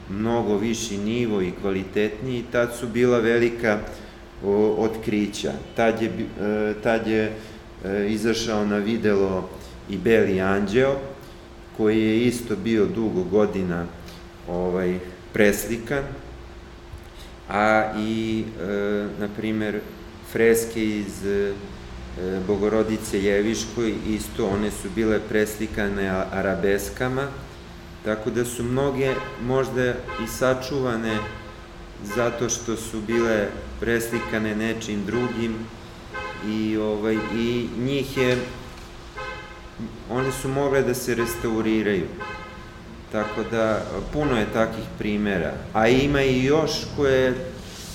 mnogo 0.10 0.58
viši 0.58 0.98
nivo 0.98 1.42
i 1.42 1.54
kvalitetniji, 1.62 2.46
tad 2.52 2.76
su 2.80 2.88
bila 2.88 3.20
velika 3.20 3.80
o, 4.46 4.76
otkrića. 4.78 5.52
Tad 5.76 6.02
je, 6.02 6.08
e, 6.10 6.74
tad 6.84 7.08
je 7.08 7.32
e, 7.86 8.08
izašao 8.10 8.66
na 8.66 8.78
videlo 8.78 9.50
i 9.90 9.98
Beli 9.98 10.42
anđeo, 10.42 10.96
koji 11.78 12.02
je 12.02 12.26
isto 12.26 12.56
bio 12.56 12.86
dugo 12.86 13.24
godina 13.24 13.86
ovaj, 14.48 15.00
preslikan, 15.34 16.04
a 17.50 17.94
i, 17.98 18.44
e, 18.62 19.08
na 19.20 19.28
primer, 19.38 19.80
freske 20.32 20.86
iz 20.86 21.26
e, 21.26 21.54
Bogorodice 22.48 23.24
Jeviškoj, 23.24 23.94
isto 24.08 24.48
one 24.48 24.72
su 24.72 24.90
bile 24.96 25.20
preslikane 25.30 26.10
arabeskama, 26.32 27.28
tako 28.06 28.30
da 28.30 28.46
su 28.46 28.64
mnoge 28.64 29.14
možda 29.42 29.94
i 30.24 30.28
sačuvane 30.28 31.18
zato 32.16 32.50
što 32.50 32.76
su 32.76 33.02
bile 33.02 33.48
preslikane 33.80 34.56
nečim 34.56 35.06
drugim 35.06 35.56
i, 36.48 36.78
ovaj, 36.78 37.18
i 37.36 37.68
njih 37.78 38.18
je, 38.18 38.38
one 40.10 40.32
su 40.32 40.50
mogle 40.50 40.82
da 40.82 40.94
se 40.94 41.16
restauriraju. 41.16 42.06
Tako 43.12 43.44
da, 43.52 43.82
puno 44.14 44.40
je 44.40 44.54
takih 44.54 44.84
primera. 44.98 45.54
A 45.74 45.88
ima 45.88 46.22
i 46.22 46.44
još 46.44 46.72
koje 46.96 47.34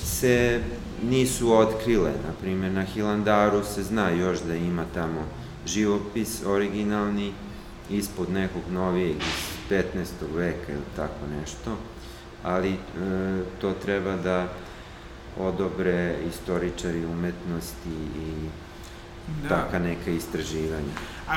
se 0.04 0.60
nisu 1.02 1.52
otkrile. 1.52 2.10
Na 2.10 2.32
primjer, 2.40 2.72
na 2.72 2.82
Hilandaru 2.82 3.64
se 3.64 3.82
zna 3.82 4.10
još 4.10 4.38
da 4.40 4.54
ima 4.54 4.84
tamo 4.94 5.24
živopis 5.66 6.42
originalni 6.46 7.32
ispod 7.90 8.30
nekog 8.30 8.62
novijeg 8.70 9.16
iz 9.16 9.70
15. 9.70 9.82
veka 10.34 10.72
ili 10.72 10.82
tako 10.96 11.26
nešto 11.40 11.76
ali 12.46 12.72
e, 12.72 12.78
to 13.60 13.72
treba 13.72 14.16
da 14.16 14.48
odobre 15.38 16.14
istoričari 16.28 17.04
umetnosti 17.04 17.90
i 18.18 18.48
da. 19.42 19.48
taka 19.48 19.78
neka 19.78 20.10
istraživanja. 20.10 20.92
A 21.28 21.36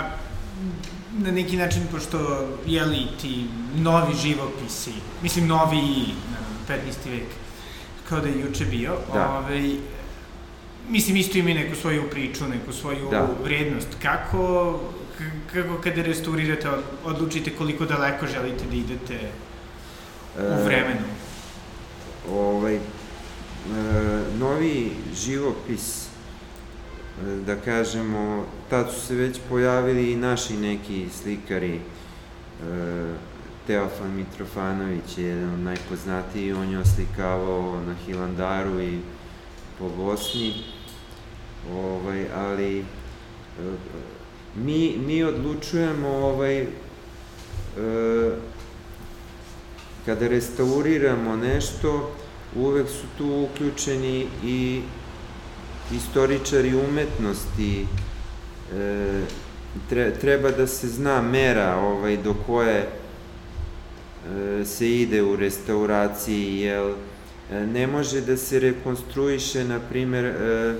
na 1.17 1.31
neki 1.31 1.57
način, 1.57 1.81
pošto, 1.91 2.47
jeli, 2.67 3.07
ti 3.21 3.45
novi 3.75 4.15
živopisi, 4.15 4.91
mislim, 5.23 5.47
novi, 5.47 5.81
15. 6.67 7.11
vek, 7.11 7.27
kao 8.09 8.19
da 8.19 8.27
je 8.27 8.39
juče 8.39 8.65
bio, 8.65 8.95
da. 9.13 9.29
ovaj, 9.29 9.71
mislim, 10.89 11.17
isto 11.17 11.37
ima 11.37 11.49
neku 11.49 11.75
svoju 11.75 12.09
priču, 12.11 12.47
neku 12.47 12.73
svoju 12.73 13.07
da. 13.11 13.27
vrednost. 13.43 13.87
Kako, 14.01 14.79
kako 15.53 15.81
kada 15.83 16.01
restaurirate, 16.01 16.69
odlučite 17.05 17.55
koliko 17.55 17.85
daleko 17.85 18.27
želite 18.27 18.65
da 18.69 18.75
idete 18.75 19.19
u 20.37 20.65
vremenu? 20.65 21.05
E, 21.05 22.31
ovaj, 22.31 22.75
e, 22.75 22.79
novi 24.39 24.91
živopis, 25.25 26.05
e, 26.05 26.08
da 27.45 27.55
kažemo, 27.55 28.45
tad 28.69 28.91
su 28.93 28.99
se 28.99 29.15
već 29.15 29.39
pojavili 29.49 30.11
i 30.11 30.15
naši 30.15 30.53
neki 30.53 31.05
slikari, 31.21 31.75
e, 31.75 31.79
Teofan 33.67 34.15
Mitrofanović 34.15 35.17
je 35.17 35.25
jedan 35.25 35.53
od 35.53 35.59
najpoznatiji, 35.59 36.53
on 36.53 36.71
je 36.71 36.79
oslikavao 36.79 37.81
na 37.87 37.95
Hilandaru 38.05 38.81
i 38.81 38.99
po 39.79 39.89
Bosni, 39.89 40.53
ovaj, 41.73 42.25
ali 42.35 42.79
e, 42.79 42.83
mi, 44.55 44.97
mi 45.07 45.23
odlučujemo 45.23 46.09
ovaj, 46.09 46.61
e, 46.61 46.67
kada 50.05 50.27
restauriramo 50.27 51.35
nešto, 51.35 52.11
uvek 52.55 52.89
su 52.89 53.05
tu 53.17 53.47
uključeni 53.51 54.27
i 54.43 54.81
istoričari 55.95 56.75
umetnosti, 56.75 57.85
e, 58.75 59.21
treba 60.21 60.51
da 60.51 60.67
se 60.67 60.87
zna 60.87 61.21
mera 61.21 61.75
ovaj, 61.75 62.17
do 62.17 62.35
koje 62.45 62.77
e, 62.79 64.65
se 64.65 64.91
ide 64.91 65.21
u 65.21 65.35
restauraciji, 65.35 66.59
jer 66.59 66.93
e, 67.51 67.65
ne 67.67 67.87
može 67.87 68.21
da 68.21 68.37
se 68.37 68.59
rekonstruiše, 68.59 69.63
na 69.63 69.79
primer, 69.89 70.25
e, 70.25 70.31
e, 70.31 70.75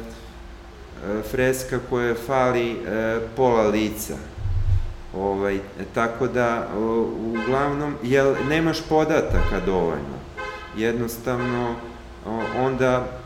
freska 1.31 1.79
koja 1.89 2.15
fali 2.15 2.71
e, 2.71 3.19
pola 3.35 3.67
lica 3.67 4.15
Ovaj, 5.15 5.59
tako 5.93 6.27
da, 6.27 6.67
uglavnom, 7.19 7.95
jel, 8.03 8.35
nemaš 8.49 8.81
podataka 8.89 9.59
dovoljno. 9.65 10.19
Jednostavno, 10.77 11.75
onda 12.57 13.18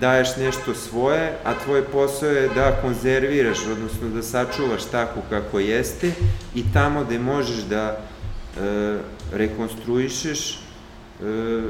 daješ 0.00 0.36
nešto 0.36 0.74
svoje, 0.74 1.38
a 1.44 1.54
tvoj 1.64 1.84
posao 1.84 2.30
je 2.30 2.48
da 2.48 2.78
konzerviraš, 2.82 3.58
odnosno 3.72 4.08
da 4.08 4.22
sačuvaš 4.22 4.84
tako 4.84 5.20
kako 5.30 5.58
jeste 5.58 6.12
i 6.54 6.64
tamo 6.72 7.04
gde 7.04 7.18
možeš 7.18 7.56
da 7.56 7.96
e, 7.96 8.98
rekonstruišeš, 9.32 10.50
e, 10.50 11.62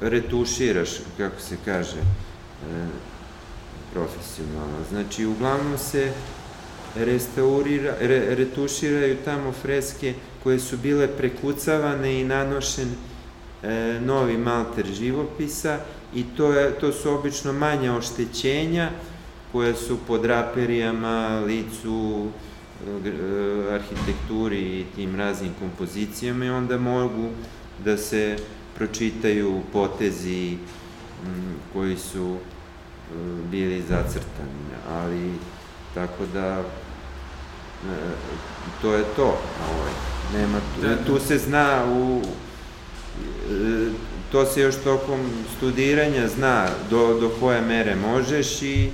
retuširaš, 0.00 0.90
kako 1.16 1.40
se 1.40 1.56
kaže, 1.64 1.98
e, 1.98 2.86
profesionalno. 3.92 4.78
Znači, 4.90 5.26
uglavnom 5.26 5.78
se 5.78 6.12
restaurira, 6.96 7.94
re, 8.00 8.34
retuširaju 8.34 9.16
tamo 9.24 9.52
freske 9.52 10.14
koje 10.42 10.58
su 10.58 10.76
bile 10.76 11.08
prekucavane 11.08 12.20
i 12.20 12.24
nanošen 12.24 12.88
e, 13.62 14.00
novi 14.00 14.38
malter 14.38 14.86
živopisa 14.86 15.78
i 16.14 16.24
to, 16.36 16.52
je, 16.52 16.70
to 16.70 16.92
su 16.92 17.10
obično 17.10 17.52
manja 17.52 17.96
oštećenja 17.96 18.90
koje 19.52 19.74
su 19.74 19.98
po 20.06 20.18
draperijama, 20.18 21.42
licu, 21.46 22.26
e, 22.86 23.10
arhitekturi 23.74 24.80
i 24.80 24.84
tim 24.94 25.16
raznim 25.16 25.52
kompozicijama 25.58 26.44
i 26.44 26.50
onda 26.50 26.78
mogu 26.78 27.28
da 27.84 27.96
se 27.96 28.36
pročitaju 28.74 29.60
potezi 29.72 30.56
koji 31.72 31.96
su 31.96 32.36
e, 32.36 33.14
bili 33.50 33.82
zacrtani, 33.88 34.74
ali 34.90 35.30
tako 35.94 36.26
da 36.32 36.62
to 38.82 38.94
je 38.94 39.04
to. 39.16 39.38
Ovaj, 39.70 39.92
nema, 40.34 40.58
tu, 40.58 40.82
da, 40.82 40.88
da. 40.88 41.04
tu 41.04 41.18
se 41.26 41.38
zna 41.38 41.84
u, 41.92 42.22
to 44.34 44.46
se 44.46 44.60
još 44.60 44.74
tokom 44.84 45.20
studiranja 45.56 46.28
zna 46.28 46.66
do, 46.90 47.20
do 47.20 47.30
koje 47.40 47.60
mere 47.60 47.96
možeš 47.96 48.62
i 48.62 48.90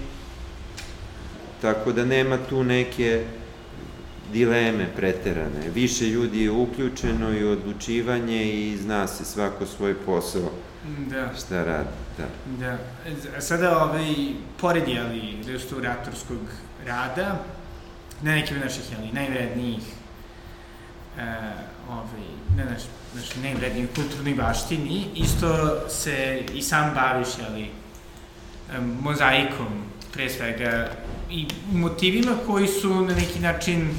tako 1.62 1.92
da 1.92 2.04
nema 2.04 2.38
tu 2.48 2.64
neke 2.64 3.24
dileme 4.32 4.88
preterane. 4.96 5.70
Više 5.74 6.04
ljudi 6.04 6.42
je 6.42 6.50
uključeno 6.50 7.32
i 7.38 7.44
odlučivanje 7.44 8.44
i 8.44 8.76
zna 8.76 9.06
se 9.06 9.24
svako 9.24 9.66
svoj 9.66 9.94
posao. 9.94 10.50
da. 11.10 11.30
šta 11.38 11.64
radi. 11.64 11.88
Da. 12.18 12.26
da. 12.66 12.78
A 13.36 13.40
sada, 13.40 13.84
ovaj, 13.84 14.14
pored, 14.60 14.88
jeli, 14.88 15.42
restauratorskog 15.46 16.40
rada, 16.86 17.44
na 18.22 18.34
nekim 18.34 18.58
naših, 18.58 18.92
jeli, 18.92 19.12
najvrednijih 19.12 19.82
e, 21.18 21.22
ovaj, 21.88 22.26
ne 22.56 22.64
znaš, 22.66 22.82
znaš, 23.12 23.34
najvrednijih 23.42 23.88
kulturnoj 23.94 24.34
baštini, 24.34 25.06
isto 25.14 25.80
se 25.88 26.42
i 26.54 26.62
sam 26.62 26.94
baviš, 26.94 27.28
jeli, 27.38 27.70
mozaikom, 29.00 29.82
pre 30.12 30.30
svega, 30.30 30.90
i 31.30 31.46
motivima 31.72 32.32
koji 32.46 32.68
su 32.68 32.94
na 32.94 33.14
neki 33.14 33.40
način 33.40 33.90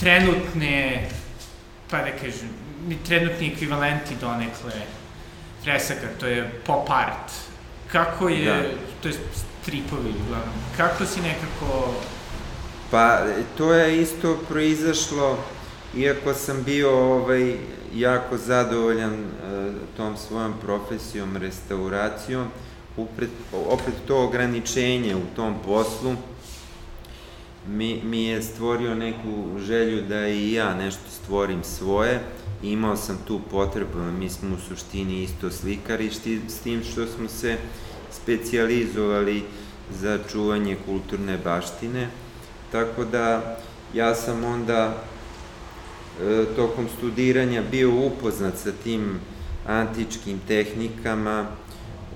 trenutne, 0.00 1.08
pa 1.90 1.98
da 1.98 2.10
kažem, 2.10 2.48
trenutni 3.06 3.52
ekvivalenti 3.52 4.14
donekle 4.20 4.72
fresaka, 5.62 6.06
to 6.20 6.26
je 6.26 6.60
pop 6.66 6.90
art. 6.90 7.32
Kako 7.92 8.28
je, 8.28 8.44
da. 8.44 8.62
to 9.02 9.08
je 9.08 9.14
stripovi, 9.62 10.10
uglavnom, 10.26 10.54
kako 10.76 11.06
si 11.06 11.20
nekako... 11.20 11.94
Pa, 12.90 13.20
to 13.58 13.72
je 13.72 14.02
isto 14.02 14.38
proizašlo, 14.48 15.38
iako 15.96 16.34
sam 16.34 16.62
bio 16.62 16.90
ovaj, 16.90 17.56
jako 17.94 18.36
zadovoljan 18.36 19.14
uh, 19.14 19.74
tom 19.96 20.16
svojom 20.16 20.54
profesijom, 20.62 21.36
restauracijom, 21.36 22.46
upred, 22.96 23.30
opet 23.68 23.94
to 24.06 24.24
ograničenje 24.24 25.16
u 25.16 25.36
tom 25.36 25.54
poslu 25.64 26.16
mi, 27.66 28.00
mi 28.04 28.24
je 28.24 28.42
stvorio 28.42 28.94
neku 28.94 29.58
želju 29.58 30.02
da 30.08 30.28
i 30.28 30.52
ja 30.52 30.74
nešto 30.74 31.10
stvorim 31.10 31.64
svoje. 31.64 32.20
Imao 32.62 32.96
sam 32.96 33.18
tu 33.26 33.40
potrebu, 33.50 33.98
mi 34.18 34.30
smo 34.30 34.54
u 34.54 34.58
suštini 34.68 35.22
isto 35.22 35.50
slikari, 35.50 36.10
s 36.48 36.58
tim 36.58 36.82
što 36.92 37.06
smo 37.06 37.28
se 37.28 37.56
specijalizovali 38.12 39.42
za 39.90 40.18
čuvanje 40.32 40.76
kulturne 40.86 41.38
baštine. 41.44 42.08
Tako 42.72 43.04
da 43.04 43.56
ja 43.94 44.14
sam 44.14 44.44
onda 44.44 44.94
e, 44.94 45.09
tokom 46.56 46.88
studiranja 46.98 47.62
bio 47.70 47.90
upoznat 48.06 48.58
sa 48.58 48.72
tim 48.84 49.20
antičkim 49.66 50.40
tehnikama, 50.48 51.46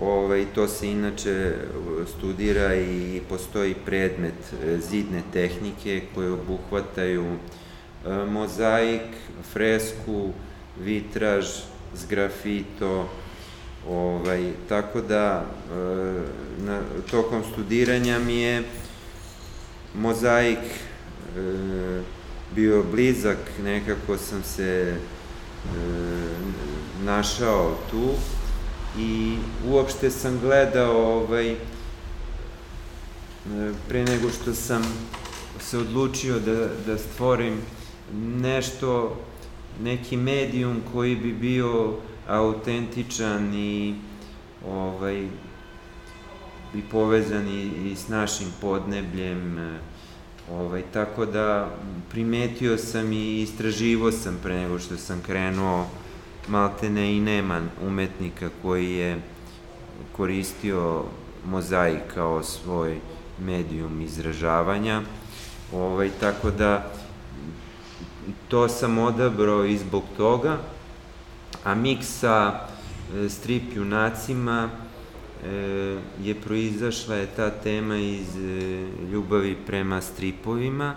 Ovaj, 0.00 0.46
to 0.54 0.68
se 0.68 0.90
inače 0.90 1.52
studira 2.16 2.74
i 2.74 3.20
postoji 3.28 3.74
predmet 3.84 4.34
e, 4.64 4.78
zidne 4.78 5.22
tehnike 5.32 6.02
koje 6.14 6.32
obuhvataju 6.32 7.24
e, 7.24 7.36
mozaik, 8.30 9.02
fresku, 9.52 10.32
vitraž, 10.80 11.46
zgrafito, 11.94 13.08
ovaj, 13.88 14.52
tako 14.68 15.00
da 15.00 15.44
e, 15.44 15.76
na, 16.58 16.80
tokom 17.10 17.42
studiranja 17.52 18.18
mi 18.18 18.40
je 18.40 18.62
mozaik 19.94 20.58
bio 22.54 22.82
blizak, 22.90 23.38
nekako 23.62 24.16
sam 24.16 24.42
se 24.42 24.96
našao 27.04 27.76
tu 27.90 28.10
i 28.98 29.36
uopšte 29.66 30.10
sam 30.10 30.38
gledao 30.38 30.96
ovaj, 30.96 31.56
pre 33.88 34.04
nego 34.04 34.30
što 34.30 34.54
sam 34.54 34.82
se 35.60 35.78
odlučio 35.78 36.38
da, 36.38 36.68
da 36.86 36.98
stvorim 36.98 37.60
nešto, 38.40 39.16
neki 39.82 40.16
medijum 40.16 40.80
koji 40.92 41.16
bi 41.16 41.32
bio 41.32 41.94
autentičan 42.28 43.54
i 43.54 43.94
ovaj, 44.68 45.28
i 46.74 46.82
povezan 46.90 47.48
i, 47.48 47.90
i 47.92 47.96
s 47.96 48.08
našim 48.08 48.48
podnebljem, 48.60 49.58
ovaj, 50.52 50.82
tako 50.92 51.26
da 51.26 51.70
primetio 52.10 52.78
sam 52.78 53.12
i 53.12 53.42
istraživo 53.42 54.12
sam 54.12 54.38
pre 54.42 54.54
nego 54.54 54.78
što 54.78 54.96
sam 54.96 55.22
krenuo 55.26 55.86
maltene 56.48 57.16
i 57.16 57.20
nema 57.20 57.60
umetnika 57.82 58.50
koji 58.62 58.92
je 58.92 59.20
koristio 60.12 61.04
mozaik 61.46 62.02
kao 62.14 62.42
svoj 62.42 62.98
medijum 63.38 64.00
izražavanja. 64.00 65.02
Ovaj, 65.72 66.10
tako 66.20 66.50
da 66.50 66.90
to 68.48 68.68
sam 68.68 68.98
odabrao 68.98 69.64
i 69.64 69.78
zbog 69.78 70.02
toga, 70.16 70.58
a 71.64 71.74
miks 71.74 72.06
sa 72.06 72.60
e, 73.14 73.28
strip 73.28 73.62
junacima 73.76 74.70
je 76.22 76.34
proizašla 76.44 77.14
je 77.14 77.26
ta 77.36 77.50
tema 77.50 77.96
iz 77.96 78.36
e, 78.36 78.86
ljubavi 79.12 79.56
prema 79.66 80.00
stripovima, 80.00 80.94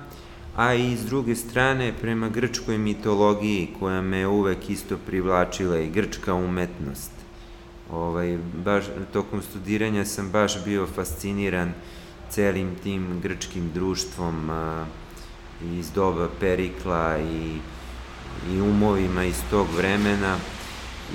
a 0.56 0.74
i 0.74 0.98
s 0.98 1.06
druge 1.06 1.36
strane 1.36 1.94
prema 2.02 2.30
grčkoj 2.30 2.78
mitologiji 2.78 3.70
koja 3.80 4.02
me 4.02 4.28
uvek 4.28 4.70
isto 4.70 4.98
privlačila 5.06 5.80
i 5.80 5.90
grčka 5.90 6.34
umetnost. 6.34 7.12
Ovaj, 7.92 8.38
baš, 8.66 8.86
tokom 9.14 9.42
studiranja 9.42 10.06
sam 10.06 10.30
baš 10.30 10.64
bio 10.66 10.88
fasciniran 10.88 11.74
celim 12.30 12.76
tim 12.84 13.20
grčkim 13.22 13.72
društvom 13.74 14.50
a, 14.50 14.86
iz 15.64 15.92
doba 15.92 16.30
Perikla 16.40 17.18
i, 17.20 17.58
i 18.54 18.62
umovima 18.62 19.24
iz 19.24 19.42
tog 19.50 19.68
vremena 19.78 20.38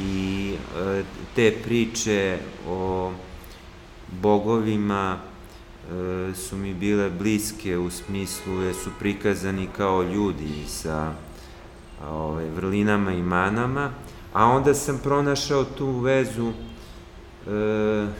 i 0.00 0.54
a, 0.76 1.02
te 1.34 1.52
priče 1.62 2.38
o 2.68 3.12
bogovima 4.22 5.18
E, 5.90 6.34
su 6.34 6.56
mi 6.56 6.74
bile 6.74 7.10
bliske 7.10 7.78
u 7.78 7.90
smislu 7.90 8.62
jer 8.62 8.74
su 8.74 8.90
prikazani 8.98 9.68
kao 9.76 10.02
ljudi 10.02 10.64
sa 10.66 11.12
ovaj, 12.08 12.50
vrlinama 12.50 13.12
i 13.12 13.22
manama, 13.22 13.90
a 14.32 14.46
onda 14.46 14.74
sam 14.74 15.00
pronašao 15.02 15.64
tu 15.64 15.98
vezu 15.98 16.48
e, 16.48 16.52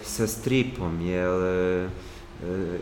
sa 0.02 0.26
stripom, 0.26 1.00
jer 1.00 1.40
e, 1.40 1.88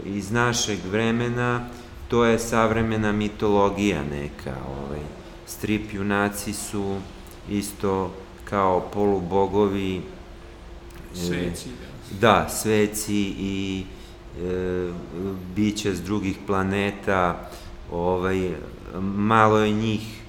iz 0.05 0.31
našeg 0.31 0.79
vremena 0.91 1.69
to 2.09 2.25
je 2.25 2.39
savremena 2.39 3.13
mitologija 3.13 4.03
neka. 4.03 4.55
Ovaj. 4.69 5.01
Strip 5.47 5.93
junaci 5.93 6.53
su 6.53 6.97
isto 7.51 8.13
kao 8.51 8.81
polubogovi. 8.95 10.03
Sveci, 11.15 11.69
da. 11.69 11.91
Da, 12.21 12.49
sveci 12.49 13.35
i 13.39 13.85
e, 14.43 14.93
bića 15.57 15.95
s 15.95 16.03
drugih 16.03 16.37
planeta, 16.47 17.51
ovaj, 17.93 18.51
malo 19.03 19.59
je 19.59 19.73
njih 19.73 20.21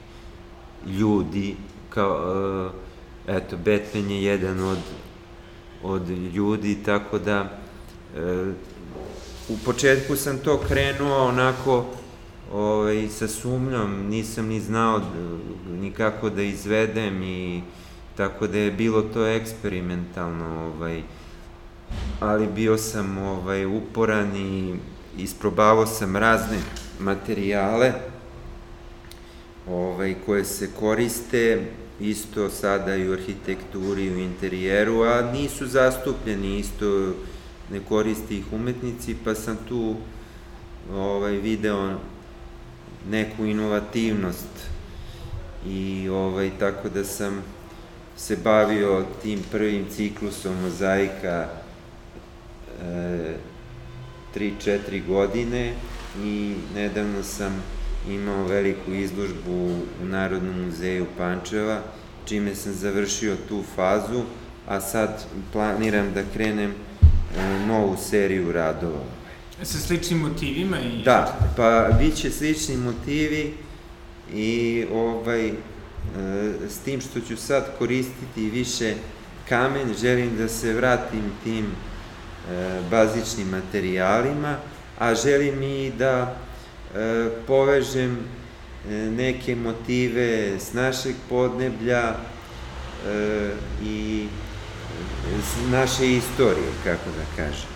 ljudi, 0.88 1.56
kao, 1.90 2.72
e, 3.28 3.36
eto, 3.38 3.58
Batman 3.58 4.12
je 4.12 4.24
jedan 4.24 4.60
od, 4.60 4.80
od 5.84 6.10
ljudi, 6.10 6.78
tako 6.86 7.20
da 7.20 7.60
e, 8.18 8.54
u 9.50 9.58
početku 9.66 10.16
sam 10.16 10.38
to 10.38 10.58
krenuo 10.68 11.28
onako 11.28 11.86
ovaj, 12.54 13.08
sa 13.10 13.28
sumnjom, 13.28 14.08
nisam 14.10 14.48
ni 14.48 14.60
znao 14.60 15.02
nikako 15.82 16.30
da 16.30 16.42
izvedem 16.42 17.24
i 17.24 17.62
tako 18.16 18.48
da 18.48 18.58
je 18.58 18.72
bilo 18.72 19.02
to 19.02 19.28
eksperimentalno, 19.28 20.74
ovaj, 20.76 21.02
ali 22.20 22.48
bio 22.48 22.78
sam 22.78 23.18
ovaj, 23.18 23.66
uporan 23.66 24.36
i 24.36 24.76
isprobavao 25.18 25.86
sam 25.86 26.16
razne 26.16 26.58
materijale 27.00 27.94
ovaj, 29.68 30.16
koje 30.26 30.46
se 30.46 30.70
koriste 30.80 31.66
isto 32.00 32.50
sada 32.50 32.96
i 32.96 33.10
u 33.10 33.14
arhitekturi 33.14 34.04
i 34.04 34.14
u 34.14 34.18
interijeru, 34.18 35.02
a 35.02 35.32
nisu 35.34 35.68
zastupljeni 35.68 36.60
isto, 36.60 37.14
ne 37.72 37.80
koristi 37.90 38.38
ih 38.38 38.54
umetnici, 38.54 39.16
pa 39.24 39.36
sam 39.36 39.58
tu 39.70 39.96
ovaj, 40.94 41.32
video 41.32 42.00
neku 43.10 43.46
inovativnost 43.46 44.48
i 45.66 46.10
ovaj, 46.10 46.52
tako 46.60 46.90
da 46.90 47.04
sam 47.04 47.44
se 48.22 48.38
bavio 48.44 49.06
tim 49.22 49.40
prvim 49.52 49.86
ciklusom 49.96 50.62
mozaika 50.62 51.48
3-4 54.36 55.06
godine 55.08 55.74
i 56.24 56.56
nedavno 56.76 57.24
sam 57.24 57.64
imao 58.10 58.44
veliku 58.44 58.92
izložbu 58.92 59.76
u 60.02 60.06
Narodnom 60.06 60.66
muzeju 60.66 61.06
Pančeva, 61.18 61.82
čime 62.26 62.56
sam 62.56 62.74
završio 62.74 63.36
tu 63.50 63.64
fazu, 63.76 64.24
a 64.68 64.82
sad 64.82 65.26
planiram 65.54 66.14
da 66.14 66.22
krenem 66.34 66.72
e, 66.72 66.76
novu 67.68 67.98
seriju 68.10 68.52
radova. 68.52 69.04
Sa 69.64 69.78
sličnim 69.78 70.20
motivima? 70.20 70.80
I... 70.80 71.04
Da, 71.04 71.40
pa 71.58 71.90
bit 72.00 72.16
će 72.16 72.32
slični 72.32 72.78
motivi 72.78 73.54
i 74.34 74.86
ovaj, 74.94 75.48
e, 75.48 75.54
s 76.70 76.78
tim 76.78 77.02
što 77.02 77.20
ću 77.20 77.38
sad 77.38 77.78
koristiti 77.78 78.50
više 78.50 78.96
kamen, 79.50 79.94
želim 80.02 80.38
da 80.38 80.48
se 80.48 80.74
vratim 80.74 81.24
tim 81.44 81.66
e, 81.66 82.80
bazičnim 82.92 83.48
materijalima, 83.50 84.56
a 85.00 85.16
želim 85.16 85.64
i 85.64 85.92
da 85.98 86.36
e, 86.96 87.30
povežem 87.48 88.18
e, 88.18 88.94
neke 88.94 89.56
motive 89.56 90.60
s 90.60 90.74
našeg 90.74 91.16
podneblja 91.30 92.16
e, 93.08 93.52
i 93.84 94.28
s 95.42 95.72
naše 95.72 96.12
istorije, 96.12 96.70
kako 96.84 97.10
da 97.18 97.44
kažem. 97.44 97.70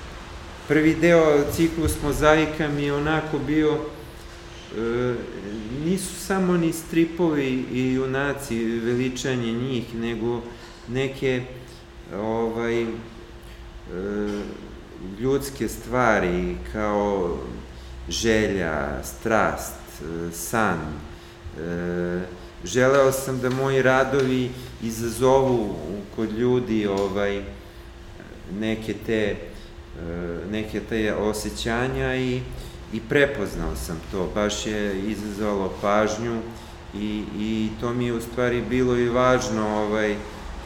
Prvi 0.68 0.96
deo 0.96 1.44
ciklus 1.56 2.02
mozaika 2.04 2.68
mi 2.68 2.84
je 2.84 2.94
onako 2.94 3.40
bio 3.40 3.72
E, 3.74 3.95
nisu 5.86 6.16
samo 6.16 6.58
ni 6.58 6.74
stripovi 6.74 7.66
i 7.74 7.94
junaci, 7.94 8.66
veličanje 8.66 9.52
njih, 9.52 9.96
nego 9.96 10.42
neke 10.88 11.42
ovaj, 12.16 12.84
e, 12.84 12.88
ljudske 15.20 15.68
stvari 15.68 16.58
kao 16.74 17.38
želja, 18.10 19.04
strast, 19.04 19.74
e, 20.02 20.32
san. 20.32 20.80
Želeo 22.64 23.12
sam 23.12 23.40
da 23.40 23.50
moji 23.50 23.82
radovi 23.82 24.50
izazovu 24.84 25.76
kod 26.16 26.32
ljudi 26.32 26.88
ovaj, 26.88 27.44
neke 28.60 28.94
te 29.06 29.36
neke 30.52 30.80
te 30.90 31.14
osjećanja 31.14 32.16
i 32.16 32.42
i 32.94 33.00
prepoznao 33.10 33.76
sam 33.76 34.02
to, 34.12 34.30
baš 34.36 34.66
je 34.66 35.02
izazvalo 35.02 35.74
pažnju 35.82 36.42
i, 37.00 37.24
i 37.40 37.70
to 37.82 37.94
mi 37.94 38.06
je 38.06 38.14
u 38.14 38.22
stvari 38.22 38.64
bilo 38.70 38.98
i 38.98 39.10
važno, 39.10 39.78
ovaj, 39.78 40.16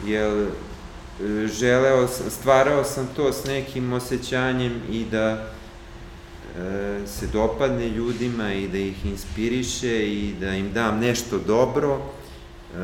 jer 0.06 0.32
e, 0.32 1.46
želeo 1.46 2.08
sam, 2.08 2.30
stvarao 2.30 2.84
sam 2.84 3.08
to 3.16 3.32
s 3.32 3.44
nekim 3.44 3.92
osjećanjem 3.92 4.72
i 4.90 5.04
da 5.10 5.30
e, 6.58 7.00
se 7.06 7.26
dopadne 7.26 7.88
ljudima 7.88 8.52
i 8.54 8.68
da 8.68 8.78
ih 8.78 9.06
inspiriše 9.06 10.06
i 10.06 10.34
da 10.40 10.54
im 10.54 10.72
dam 10.72 10.98
nešto 10.98 11.38
dobro. 11.38 11.98
E, 11.98 12.80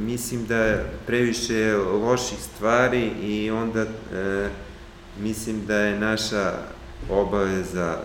mislim 0.00 0.46
da 0.46 0.84
previše 1.06 1.76
loših 1.76 2.38
stvari 2.38 3.10
i 3.22 3.50
onda 3.50 3.80
e, 3.80 4.48
mislim 5.20 5.66
da 5.66 5.76
je 5.76 6.00
naša 6.00 6.52
obaveza 7.10 7.98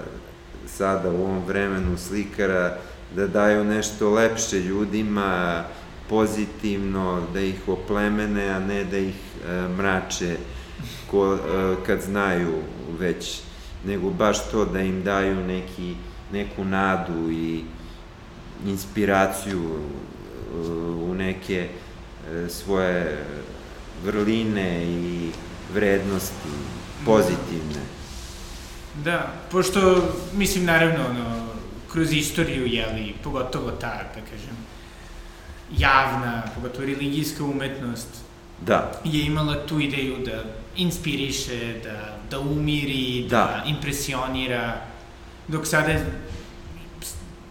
sada 0.68 1.10
u 1.10 1.16
ovom 1.16 1.46
vremenu 1.46 1.98
slikara 1.98 2.78
da 3.16 3.28
daju 3.28 3.64
nešto 3.64 4.10
lepše 4.10 4.60
ljudima, 4.60 5.64
pozitivno, 6.10 7.22
da 7.34 7.40
ih 7.40 7.68
oplemene, 7.68 8.50
a 8.50 8.60
ne 8.60 8.84
da 8.84 8.98
ih 8.98 9.16
e, 9.16 9.68
mrače 9.78 10.38
ko, 11.12 11.34
e, 11.34 11.38
kad 11.86 12.02
znaju 12.02 12.54
već, 13.00 13.40
nego 13.86 14.10
baš 14.10 14.50
to 14.52 14.66
da 14.66 14.82
im 14.82 15.04
daju 15.04 15.36
neki, 15.48 15.96
neku 16.32 16.64
nadu 16.64 17.32
i 17.32 17.64
inspiraciju 18.66 19.64
e, 19.64 20.70
u 21.10 21.14
neke 21.14 21.68
e, 21.68 22.50
svoje 22.50 23.26
vrline 24.06 24.86
i 24.86 25.30
vrednosti 25.74 26.50
pozitivne. 27.06 27.95
Da, 29.04 29.34
pošto, 29.52 30.12
mislim, 30.34 30.66
naravno, 30.66 31.06
ono, 31.10 31.46
kroz 31.92 32.14
istoriju, 32.14 32.66
jeli, 32.66 33.16
pogotovo 33.24 33.72
ta, 33.72 34.02
da 34.16 34.22
kažem, 34.22 34.58
javna, 35.78 36.44
pogotovo 36.56 36.86
religijska 36.86 37.44
umetnost, 37.44 38.08
da. 38.62 39.02
je 39.04 39.26
imala 39.26 39.66
tu 39.66 39.80
ideju 39.80 40.16
da 40.26 40.44
inspiriše, 40.76 41.80
da, 41.84 42.18
da 42.30 42.40
umiri, 42.40 43.28
da, 43.30 43.38
da 43.38 43.64
impresionira, 43.68 44.82
dok 45.48 45.68
sada 45.68 45.94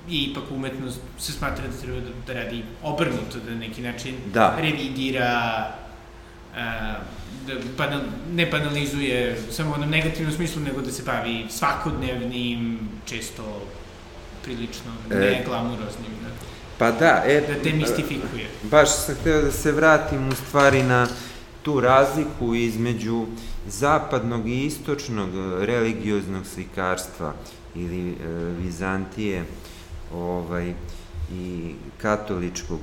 i 0.08 0.24
ipak 0.24 0.44
umetnost 0.50 1.00
se 1.18 1.32
smatra 1.32 1.64
da 1.66 1.80
treba 1.82 2.00
da, 2.00 2.10
da 2.26 2.32
radi 2.32 2.62
obrnuto, 2.82 3.38
da 3.46 3.54
neki 3.54 3.82
način 3.82 4.14
da. 4.34 4.56
revidira, 4.58 5.70
da 7.46 7.54
banal, 7.78 8.00
ne 8.32 8.46
banalizuje 8.46 9.36
samo 9.50 9.70
u 9.70 9.74
onom 9.74 9.90
negativnom 9.90 10.34
smislu, 10.34 10.62
nego 10.62 10.80
da 10.80 10.92
se 10.92 11.02
bavi 11.02 11.46
svakodnevnim, 11.50 12.78
često 13.06 13.62
prilično 14.44 14.92
e, 15.10 15.14
neglamuroznim. 15.14 16.12
Da, 16.22 16.30
pa 16.78 16.90
da, 16.90 17.22
e, 17.26 17.40
da 17.40 17.70
demistifikuje. 17.70 18.48
Baš 18.62 18.96
sam 18.96 19.14
hteo 19.14 19.42
da 19.42 19.52
se 19.52 19.72
vratim 19.72 20.28
u 20.28 20.32
stvari 20.32 20.82
na 20.82 21.06
tu 21.62 21.80
razliku 21.80 22.54
između 22.54 23.26
zapadnog 23.68 24.48
i 24.48 24.66
istočnog 24.66 25.30
religioznog 25.60 26.46
slikarstva 26.46 27.34
ili 27.74 28.10
e, 28.10 28.14
Vizantije 28.60 29.44
ovaj, 30.14 30.74
i 31.32 31.74
katoličkog. 31.98 32.80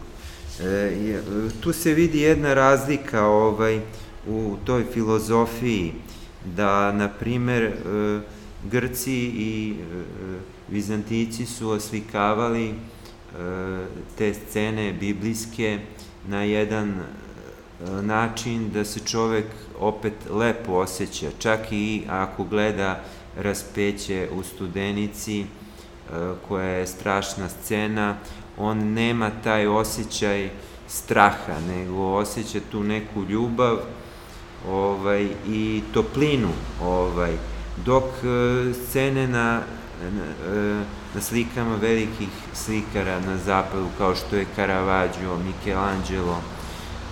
E, 0.60 1.22
tu 1.62 1.74
se 1.74 1.94
vidi 1.94 2.20
jedna 2.20 2.54
razlika 2.54 3.26
ovaj, 3.26 3.80
u 4.28 4.56
toj 4.66 4.86
filozofiji 4.94 5.94
da, 6.46 6.92
na 6.92 7.10
primer, 7.10 7.64
e, 7.64 7.74
Grci 8.72 9.14
i 9.24 9.74
e, 9.74 10.04
Vizantijci 10.70 11.46
su 11.46 11.70
oslikavali 11.70 12.70
e, 12.70 12.74
te 14.18 14.34
scene 14.34 14.94
biblijske 14.94 15.80
na 16.28 16.44
jedan 16.44 17.02
način 18.02 18.70
da 18.74 18.86
se 18.86 19.00
čovek 19.00 19.46
opet 19.80 20.14
lepo 20.30 20.74
osjeća, 20.74 21.28
čak 21.40 21.60
i 21.72 22.04
ako 22.10 22.44
gleda 22.44 23.04
raspeće 23.38 24.30
u 24.34 24.44
studenici, 24.44 25.46
koja 26.48 26.68
je 26.68 26.88
strašna 26.88 27.50
scena, 27.50 28.18
on 28.58 28.94
nema 28.94 29.32
taj 29.44 29.68
osjećaj 29.68 30.50
straha, 30.88 31.60
nego 31.68 32.14
osjeća 32.14 32.60
tu 32.72 32.84
neku 32.84 33.24
ljubav 33.24 33.78
ovaj, 34.70 35.28
i 35.48 35.82
toplinu, 35.94 36.50
ovaj, 36.82 37.32
dok 37.86 38.04
e, 38.04 38.74
scene 38.74 39.28
na, 39.28 39.62
na, 40.02 40.24
e, 40.56 40.84
na 41.16 41.22
slikama 41.22 41.76
velikih 41.76 42.30
slikara 42.54 43.20
na 43.20 43.38
zapadu, 43.38 43.88
kao 43.98 44.16
što 44.16 44.36
je 44.36 44.46
Caravaggio, 44.56 45.38
Michelangelo 45.38 46.42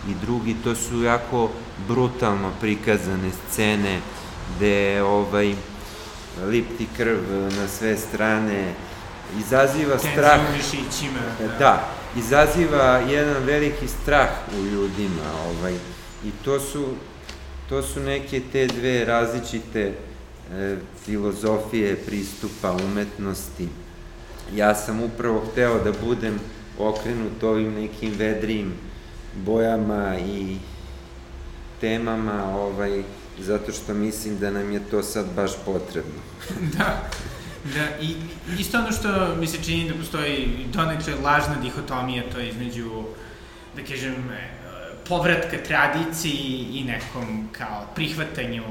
i 0.10 0.14
drugi, 0.22 0.56
to 0.64 0.76
su 0.76 1.04
jako 1.04 1.50
brutalno 1.88 2.52
prikazane 2.60 3.32
scene 3.32 4.00
gde 4.56 5.04
ovaj, 5.04 5.56
lipti 6.46 6.88
krv 6.98 7.18
na 7.32 7.68
sve 7.68 7.98
strane, 7.98 8.74
izaziva 9.40 9.98
strah. 9.98 10.40
mišićima. 10.58 11.20
Da. 11.40 11.58
da, 11.60 11.90
izaziva 12.18 13.02
jedan 13.10 13.44
veliki 13.44 13.88
strah 13.88 14.30
u 14.60 14.66
ljudima, 14.66 15.24
ovaj, 15.50 15.74
i 16.26 16.32
to 16.46 16.60
su 16.60 16.86
to 17.70 17.82
su 17.82 18.00
neke 18.00 18.42
te 18.52 18.68
dve 18.68 19.06
različite 19.06 19.94
e, 20.54 20.76
filozofije 21.06 21.96
pristupa 21.96 22.72
umetnosti. 22.72 23.68
Ja 24.56 24.76
sam 24.76 25.04
upravo 25.04 25.46
hteo 25.52 25.84
da 25.84 25.92
budem 26.06 26.40
okrenut 26.80 27.44
ovim 27.44 27.74
nekim 27.74 28.14
vedrijim 28.18 28.74
bojama 29.46 30.16
i 30.20 30.58
temama, 31.82 32.56
ovaj, 32.56 33.04
zato 33.40 33.72
što 33.72 33.94
mislim 33.94 34.40
da 34.40 34.52
nam 34.52 34.72
je 34.72 34.82
to 34.92 35.04
sad 35.04 35.26
baš 35.36 35.52
potrebno. 35.66 36.22
da, 36.78 37.10
da, 37.64 38.06
i 38.06 38.16
isto 38.60 38.78
ono 38.78 38.92
što 38.92 39.36
mi 39.36 39.48
se 39.48 39.64
čini 39.64 39.90
da 39.90 39.96
postoji 39.96 40.66
donekle 40.74 41.14
lažna 41.16 41.56
dihotomija, 41.62 42.24
to 42.32 42.40
je 42.40 42.50
između, 42.50 43.04
da 43.76 43.84
kažem, 43.84 44.16
povratka 45.08 45.58
tradiciji 45.68 46.68
i 46.74 46.84
nekom 46.84 47.50
kao 47.52 47.88
prihvatanju 47.96 48.64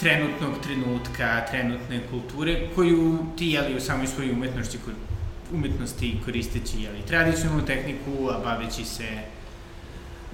trenutnog 0.00 0.54
trenutka, 0.62 1.46
trenutne 1.50 2.00
kulture, 2.10 2.68
koju 2.74 3.18
ti, 3.36 3.46
jeli, 3.46 3.76
u 3.76 3.80
samoj 3.80 4.06
svojoj 4.06 4.32
umetnosti, 4.32 4.78
umetnosti 5.52 6.16
koristeći, 6.24 6.82
jeli, 6.82 7.06
tradicionalnu 7.08 7.66
tehniku, 7.66 8.28
a 8.30 8.38
baveći 8.38 8.84
se, 8.84 9.08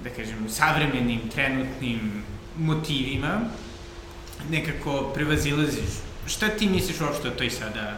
da 0.03 0.09
kažem, 0.09 0.49
savremenim, 0.49 1.19
trenutnim 1.29 2.23
motivima, 2.57 3.41
nekako 4.49 5.11
prevazilaziš. 5.13 6.08
Šta 6.29 6.49
ti 6.49 6.69
misliš 6.69 7.01
uopšte 7.01 7.27
o 7.27 7.31
toj 7.31 7.49
sada 7.49 7.97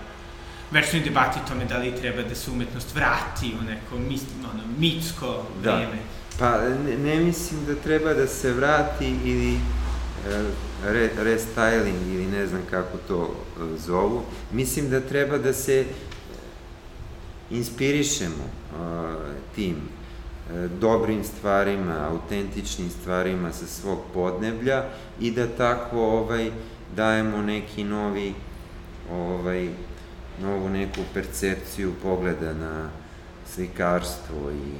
večnoj 0.71 1.01
debati 1.01 1.39
tome 1.47 1.65
da 1.65 1.77
li 1.77 1.95
treba 1.95 2.21
da 2.21 2.35
se 2.35 2.51
umetnost 2.51 2.95
vrati 2.95 3.53
u 3.61 3.63
neko 3.63 3.95
ono, 3.95 4.63
mitsko 4.77 5.43
da. 5.63 5.75
vreme? 5.75 5.97
Pa 6.39 6.57
ne, 6.57 6.97
ne 6.97 7.19
mislim 7.19 7.65
da 7.65 7.75
treba 7.75 8.13
da 8.13 8.27
se 8.27 8.53
vrati 8.53 9.15
ili 9.25 9.53
e, 9.53 9.59
re, 10.85 11.09
restyling 11.17 12.13
ili 12.13 12.25
ne 12.25 12.47
znam 12.47 12.61
kako 12.69 12.97
to 13.07 13.23
e, 13.25 13.77
zovu. 13.77 14.23
Mislim 14.51 14.89
da 14.89 15.01
treba 15.01 15.37
da 15.37 15.53
se 15.53 15.85
inspirišemo 17.51 18.43
uh, 18.43 19.15
tim. 19.55 19.75
dobrim 20.79 21.23
stvarima, 21.23 22.07
autentičnim 22.09 22.89
stvarima 22.89 23.51
sa 23.53 23.65
svog 23.65 23.99
podneblja 24.13 24.83
i 25.19 25.31
da 25.31 25.47
tako 25.47 26.01
ovaj, 26.01 26.51
dajemo 26.95 27.41
neki 27.41 27.83
novi 27.83 28.33
ovaj, 29.11 29.69
novu 30.41 30.69
neku 30.69 31.01
percepciju 31.13 31.93
pogleda 32.03 32.53
na 32.53 32.89
slikarstvo 33.53 34.51
i 34.51 34.71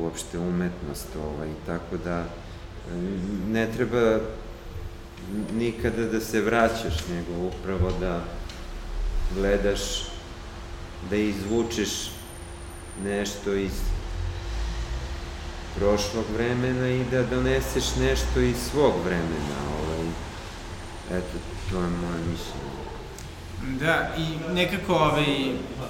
uopšte 0.00 0.38
umetnost, 0.38 1.06
ovaj, 1.16 1.48
tako 1.66 1.96
da 2.04 2.24
ne 3.48 3.68
treba 3.76 4.18
nikada 5.54 6.04
da 6.04 6.20
se 6.20 6.40
vraćaš, 6.40 7.06
nego 7.10 7.48
upravo 7.48 7.92
da 8.00 8.24
gledaš, 9.34 9.80
da 11.10 11.16
izvučeš 11.16 12.10
nešto 13.04 13.54
iz 13.54 13.72
prošlog 15.76 16.24
vremena 16.36 16.88
i 16.88 17.04
da 17.10 17.22
doneseš 17.22 17.96
nešto 18.00 18.40
iz 18.40 18.56
svog 18.70 18.92
vremena. 19.04 19.58
Ovaj. 19.82 19.97
Eto, 21.10 21.38
to 21.70 21.76
je 21.76 21.88
moje 21.88 22.18
mišljenje. 22.18 22.78
Da, 23.80 24.14
i 24.18 24.54
nekako, 24.54 24.94
ovaj, 24.94 25.24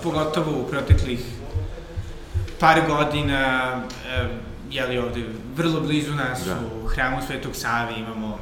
pogotovo 0.02 0.60
u 0.60 0.68
proteklih 0.70 1.20
par 2.60 2.80
godina, 2.86 3.72
e, 4.08 4.28
jeli 4.70 4.98
ovde, 4.98 5.24
vrlo 5.56 5.80
blizu 5.80 6.14
nas 6.14 6.44
da. 6.46 6.60
u 6.82 6.86
hramu 6.86 7.22
Svetog 7.26 7.56
Save 7.56 7.98
imamo 7.98 8.38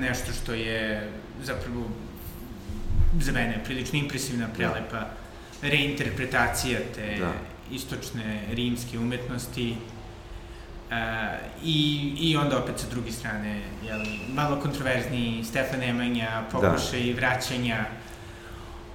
nešto 0.00 0.32
što 0.32 0.54
je 0.54 1.10
zapravo 1.42 1.82
za 3.20 3.32
mene 3.32 3.64
prilično 3.64 3.98
impresivna, 3.98 4.46
prelepa 4.56 4.98
da. 4.98 5.10
reinterpretacija 5.62 6.78
te 6.94 7.16
da. 7.20 7.32
istočne 7.70 8.42
rimske 8.52 8.98
umetnosti 8.98 9.76
Uh, 10.90 10.96
i, 11.64 12.12
I 12.18 12.36
onda 12.36 12.58
opet 12.58 12.78
sa 12.78 12.86
druge 12.90 13.12
strane, 13.12 13.62
jeli, 13.84 14.20
malo 14.34 14.60
kontroverzni 14.60 15.44
Stefan 15.44 15.80
Nemanja, 15.80 16.42
pokušaj 16.52 17.04
da. 17.04 17.16
vraćanja 17.16 17.84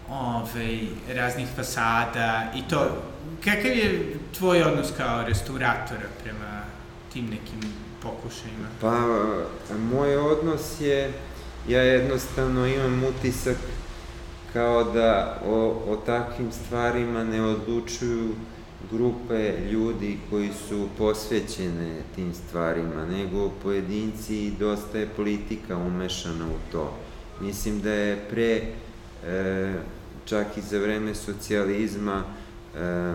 ove, 0.10 0.80
raznih 1.14 1.48
fasada 1.56 2.52
i 2.56 2.62
to. 2.70 3.04
Kakav 3.44 3.72
je 3.72 4.18
tvoj 4.38 4.64
odnos 4.64 4.88
kao 4.98 5.24
restauratora 5.24 6.08
prema 6.24 6.62
tim 7.14 7.26
nekim 7.26 7.74
pokušajima? 8.02 8.68
Pa, 8.82 8.98
moj 9.76 10.18
odnos 10.18 10.82
je, 10.82 11.14
ja 11.68 11.82
jednostavno 11.82 12.68
imam 12.68 13.04
utisak 13.04 13.58
kao 14.54 14.84
da 14.84 15.42
o, 15.46 15.84
o 15.88 15.96
takvim 16.06 16.52
stvarima 16.52 17.24
ne 17.24 17.42
odlučuju 17.42 18.36
grupe 18.92 19.54
ljudi 19.72 20.18
koji 20.30 20.50
su 20.68 20.88
posvećene 20.98 22.02
tim 22.16 22.34
stvarima, 22.34 23.06
nego 23.06 23.50
pojedinci 23.64 24.46
i 24.46 24.54
dosta 24.60 24.98
je 24.98 25.10
politika 25.16 25.78
umešana 25.78 26.46
u 26.46 26.72
to. 26.72 26.98
Mislim 27.42 27.82
da 27.82 27.94
je 27.94 28.26
pre, 28.30 28.62
e, 29.28 29.74
čak 30.26 30.58
i 30.58 30.62
za 30.62 30.80
vreme 30.80 31.16
socijalizma, 31.16 32.24
e, 32.24 33.14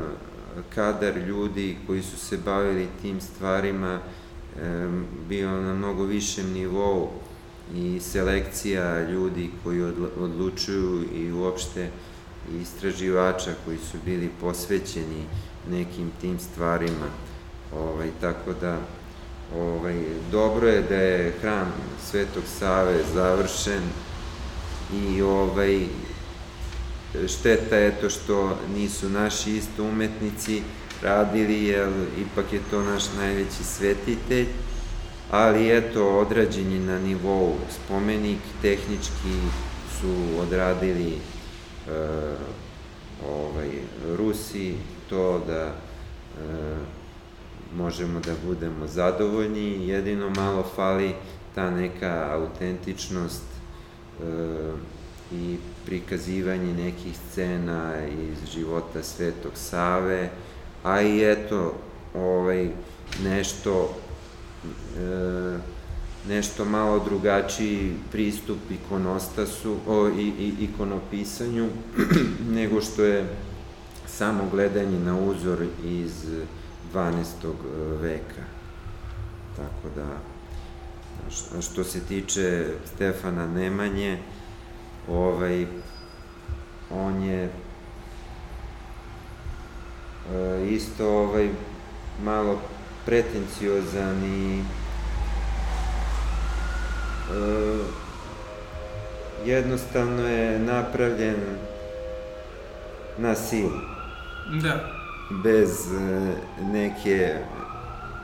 kadar 0.75 1.17
ljudi 1.17 1.77
koji 1.87 2.03
su 2.03 2.17
se 2.19 2.39
bavili 2.45 2.89
tim 3.03 3.21
stvarima 3.21 3.99
e, 3.99 4.89
bio 5.29 5.61
na 5.61 5.75
mnogo 5.75 6.05
višem 6.05 6.53
nivou 6.53 7.11
i 7.75 8.01
selekcija 8.01 9.11
ljudi 9.11 9.51
koji 9.65 9.83
odlučuju 10.21 11.05
i 11.15 11.33
uopšte 11.33 11.91
istraživača 12.63 13.51
koji 13.65 13.79
su 13.79 13.99
bili 14.05 14.31
posvećeni 14.41 15.25
nekim 15.71 16.11
tim 16.21 16.39
stvarima. 16.39 17.07
Ovaj, 17.75 18.09
tako 18.21 18.53
da, 18.61 18.79
ovaj, 19.57 20.05
dobro 20.33 20.69
je 20.69 20.83
da 20.83 20.95
je 20.97 21.35
hram 21.41 21.73
Svetog 22.11 22.43
Save 22.59 22.99
završen 23.15 23.83
i 24.95 25.23
ovaj, 25.23 25.87
šteta 27.29 27.77
je 27.77 28.01
to 28.01 28.11
što 28.11 28.59
nisu 28.75 29.09
naši 29.09 29.57
isto 29.57 29.85
umetnici 29.85 30.63
radili, 31.03 31.65
jer 31.65 31.89
ipak 32.21 32.53
je 32.53 32.61
to 32.71 32.83
naš 32.83 33.03
najveći 33.17 33.65
svetitelj, 33.65 34.47
ali 35.31 35.77
eto, 35.77 36.19
odrađen 36.19 36.73
je 36.73 36.81
na 36.81 36.99
nivou 36.99 37.55
spomenik, 37.71 38.39
tehnički 38.63 39.37
su 40.01 40.41
odradili 40.41 41.13
e, 41.13 41.19
ovaj, 43.29 43.71
Rusi, 44.17 44.75
to 45.11 45.43
da 45.47 45.63
e, 45.63 45.73
možemo 47.77 48.21
da 48.21 48.33
budemo 48.47 48.87
zadovoljni, 48.87 49.89
jedino 49.89 50.31
malo 50.31 50.65
fali 50.77 51.15
ta 51.55 51.71
neka 51.71 52.29
autentičnost 52.33 53.43
e, 53.43 54.73
i 55.33 55.57
prikazivanje 55.87 56.75
nekih 56.75 57.17
scena 57.17 57.93
iz 58.07 58.51
života 58.53 59.03
Svetog 59.03 59.53
Save, 59.55 60.31
a 60.83 61.03
i 61.03 61.33
eto, 61.33 61.75
ovaj, 62.15 62.71
nešto 63.23 63.95
e, 64.99 65.59
nešto 66.29 66.65
malo 66.65 67.05
drugačiji 67.05 67.93
pristup 68.13 68.59
ikonostasu, 68.71 69.77
o, 69.87 70.09
i, 70.09 70.23
i 70.23 70.55
ikonopisanju, 70.61 71.69
nego 72.57 72.81
što 72.81 73.05
je 73.05 73.25
samo 74.19 74.49
gledanje 74.51 74.99
na 74.99 75.19
uzor 75.19 75.59
iz 75.85 76.13
12. 76.95 77.23
E, 77.45 77.53
veka. 78.01 78.43
Tako 79.57 79.89
da, 79.97 80.07
što 81.61 81.85
se 81.85 82.01
tiče 82.01 82.67
Stefana 82.95 83.47
Nemanje, 83.47 84.19
ovaj, 85.09 85.67
on 86.91 87.23
je 87.23 87.45
e, 87.45 87.51
isto 90.69 91.09
ovaj, 91.09 91.51
malo 92.23 92.61
pretenciozan 93.07 94.25
i 94.25 94.61
e, 94.61 94.65
jednostavno 99.45 100.29
je 100.29 100.59
napravljen 100.59 101.37
na 103.19 103.35
silu. 103.35 103.96
Da. 104.51 104.91
Bez 105.31 105.93
e, 105.93 106.35
neke 106.63 107.39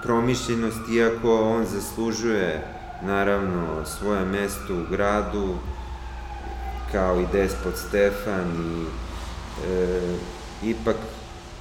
promišljenosti, 0.02 0.94
iako 0.94 1.40
on 1.40 1.64
zaslužuje 1.64 2.66
naravno 3.02 3.84
svoje 3.84 4.24
mesto 4.24 4.74
u 4.74 4.90
gradu, 4.90 5.54
kao 6.92 7.20
i 7.20 7.26
despot 7.32 7.76
Stefan 7.76 8.50
i 8.56 8.84
e, 9.68 10.16
ipak 10.62 10.96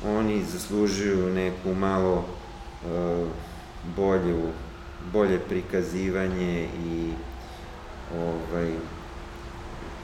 oni 0.06 0.44
zaslužuju 0.44 1.34
neku 1.34 1.74
malo 1.74 2.26
e, 2.26 3.26
bolju, 3.96 4.42
bolje 5.14 5.40
prikazivanje 5.40 6.68
i 6.86 7.12
ovaj, 8.18 8.72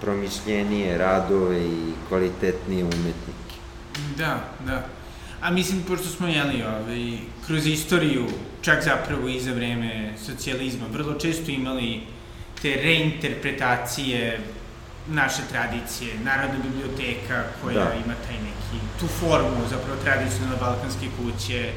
promišljenije 0.02 0.98
radove 0.98 1.62
i 1.62 1.94
kvalitetnije 2.10 2.84
umetnike. 2.84 3.47
Da, 4.18 4.40
da. 4.66 4.86
A 5.42 5.52
mislim, 5.52 5.84
pošto 5.88 6.08
smo 6.08 6.28
jeli 6.28 6.64
ovaj, 6.64 7.18
kroz 7.48 7.68
istoriju, 7.68 8.28
čak 8.62 8.84
zapravo 8.84 9.28
i 9.28 9.40
za 9.40 9.52
vreme 9.52 10.14
socijalizma, 10.26 10.86
vrlo 10.92 11.14
često 11.14 11.52
imali 11.52 12.02
te 12.62 12.76
reinterpretacije 12.76 14.40
naše 15.08 15.42
tradicije, 15.52 16.14
Narodna 16.24 16.60
biblioteka 16.64 17.44
koja 17.62 17.74
da. 17.74 17.94
ima 18.06 18.14
taj 18.28 18.36
neki, 18.36 18.86
tu 19.00 19.08
formu, 19.08 19.68
zapravo 19.70 20.02
tradicionalne 20.04 20.58
balkanske 20.60 21.08
kuće, 21.18 21.72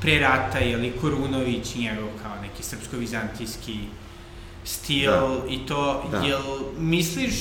pre 0.00 0.18
rata, 0.18 0.58
jeli, 0.58 0.92
Korunović 1.00 1.74
i 1.74 1.78
njegov 1.78 2.08
kao 2.22 2.40
neki 2.42 2.62
srpsko-vizantijski 2.62 3.78
stil 4.64 5.10
da. 5.10 5.40
i 5.48 5.66
to, 5.66 6.08
da. 6.10 6.18
jel 6.18 6.42
misliš, 6.78 7.34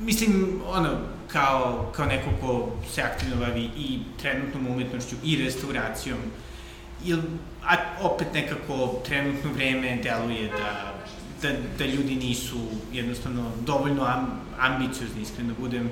mislim, 0.00 0.60
ono, 0.66 0.88
kao, 1.32 1.92
kao 1.96 2.06
neko 2.06 2.30
ko 2.40 2.72
se 2.94 3.02
aktivno 3.02 3.36
bavi 3.36 3.70
i 3.76 3.98
trenutnom 4.20 4.66
umetnošću 4.66 5.16
i 5.24 5.36
restauracijom, 5.36 6.18
ili, 7.04 7.22
a 7.64 7.76
opet 8.02 8.28
nekako 8.34 9.00
trenutno 9.06 9.50
vreme 9.52 9.98
deluje 10.02 10.48
da, 10.48 10.94
da, 11.42 11.56
da 11.78 11.84
ljudi 11.84 12.14
nisu 12.14 12.58
jednostavno 12.92 13.50
dovoljno 13.66 14.04
am, 14.04 14.40
ambiciozni, 14.58 15.22
iskreno 15.22 15.54
budem, 15.60 15.90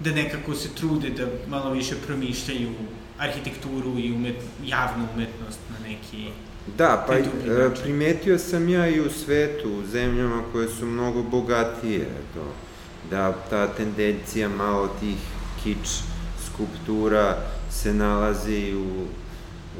da 0.00 0.10
nekako 0.10 0.54
se 0.54 0.68
trude 0.74 1.10
da 1.10 1.26
malo 1.48 1.70
više 1.70 1.94
promišljaju 2.06 2.70
arhitekturu 3.18 3.98
i 3.98 4.12
umet, 4.12 4.36
javnu 4.64 5.06
umetnost 5.14 5.58
na 5.70 5.88
neki 5.88 6.28
Da, 6.78 7.04
pa 7.06 7.14
e, 7.14 7.24
primetio 7.82 8.38
sam 8.38 8.68
ja 8.68 8.88
i 8.88 9.00
u 9.00 9.10
svetu, 9.10 9.68
u 9.68 9.86
zemljama 9.86 10.42
koje 10.52 10.68
su 10.68 10.86
mnogo 10.86 11.22
bogatije, 11.22 12.08
to, 12.34 12.54
da 13.10 13.32
ta 13.50 13.66
tendencija 13.66 14.48
malo 14.48 14.88
tih 15.00 15.18
kič 15.64 15.88
skulptura 16.46 17.36
se 17.70 17.94
nalazi 17.94 18.74
u 18.74 19.06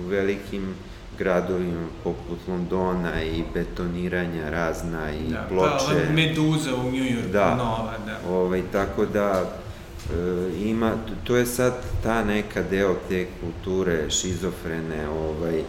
u 0.00 0.08
velikim 0.08 0.74
gradovima 1.18 1.86
poput 2.04 2.38
Londona 2.48 3.22
i 3.22 3.44
betoniranja 3.54 4.50
razna 4.50 5.12
i 5.12 5.30
da, 5.30 5.46
ploče. 5.48 6.06
Pa, 6.06 6.12
Meduza 6.12 6.74
u 6.74 6.82
New 6.82 7.04
Yorku, 7.04 7.32
da, 7.32 7.54
nova, 7.54 7.94
da. 8.06 8.34
Ovaj, 8.34 8.62
tako 8.72 9.06
da 9.06 9.42
e, 9.42 10.50
ima, 10.58 10.92
to 11.24 11.36
je 11.36 11.46
sad 11.46 11.74
ta 12.02 12.24
neka 12.24 12.62
deo 12.62 12.94
te 13.08 13.26
kulture 13.40 14.10
šizofrene, 14.10 15.08
ovaj, 15.08 15.62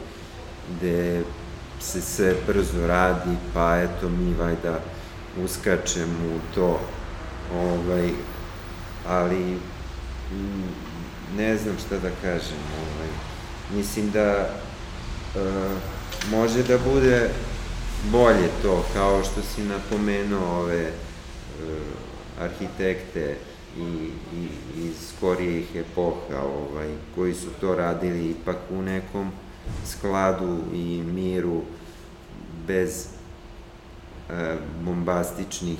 gde 0.69 1.21
se 1.79 2.01
sve 2.01 2.35
brzo 2.47 2.87
radi, 2.87 3.37
pa 3.53 3.77
eto 3.77 4.09
mi 4.09 4.33
vajda 4.33 4.79
uskačemo 5.43 6.35
u 6.35 6.55
to, 6.55 6.79
ovaj, 7.51 8.09
ali 9.07 9.57
ne 11.37 11.57
znam 11.57 11.75
šta 11.85 11.99
da 11.99 12.09
kažem, 12.21 12.57
ovaj, 12.81 13.09
mislim 13.75 14.11
da 14.11 14.29
e, 14.29 14.49
može 16.31 16.63
da 16.63 16.77
bude 16.77 17.29
bolje 18.11 18.49
to, 18.61 18.85
kao 18.93 19.23
što 19.23 19.41
si 19.41 19.61
napomenuo 19.63 20.59
ove 20.59 20.81
e, 20.81 20.91
arhitekte 22.39 23.37
i, 23.77 24.09
i 24.35 24.47
iz 24.77 24.95
skorijih 25.15 25.75
epoha, 25.75 26.41
ovaj, 26.41 26.89
koji 27.15 27.33
su 27.33 27.47
to 27.61 27.75
radili 27.75 28.29
ipak 28.29 28.57
u 28.69 28.81
nekom 28.81 29.31
skladu 29.85 30.59
i 30.73 31.01
miru 31.01 31.61
bez 32.67 33.07
e, 34.29 34.55
bombastičnih 34.81 35.79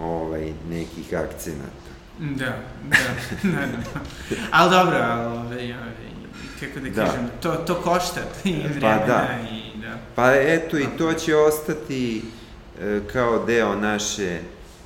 ovaj, 0.00 0.52
nekih 0.70 1.14
akcenata. 1.14 1.88
Da, 2.18 2.58
da, 2.84 2.96
da, 3.50 3.66
da. 3.66 4.00
Ali 4.50 4.70
dobro, 4.70 4.96
ali, 5.02 5.26
ovaj, 5.26 5.72
ovaj, 5.72 5.92
kako 6.60 6.80
da, 6.80 6.90
da 6.90 7.04
kažem, 7.04 7.30
to, 7.42 7.52
to 7.52 7.74
košta 7.74 8.20
i 8.44 8.52
vremena 8.52 8.98
pa 9.00 9.06
da. 9.06 9.38
i 9.50 9.80
da. 9.80 9.98
Pa 10.14 10.32
eto, 10.34 10.78
i 10.78 10.86
to 10.98 11.14
će 11.14 11.36
ostati 11.36 12.22
e, 12.80 13.00
kao 13.12 13.46
deo 13.46 13.74
naše 13.76 14.40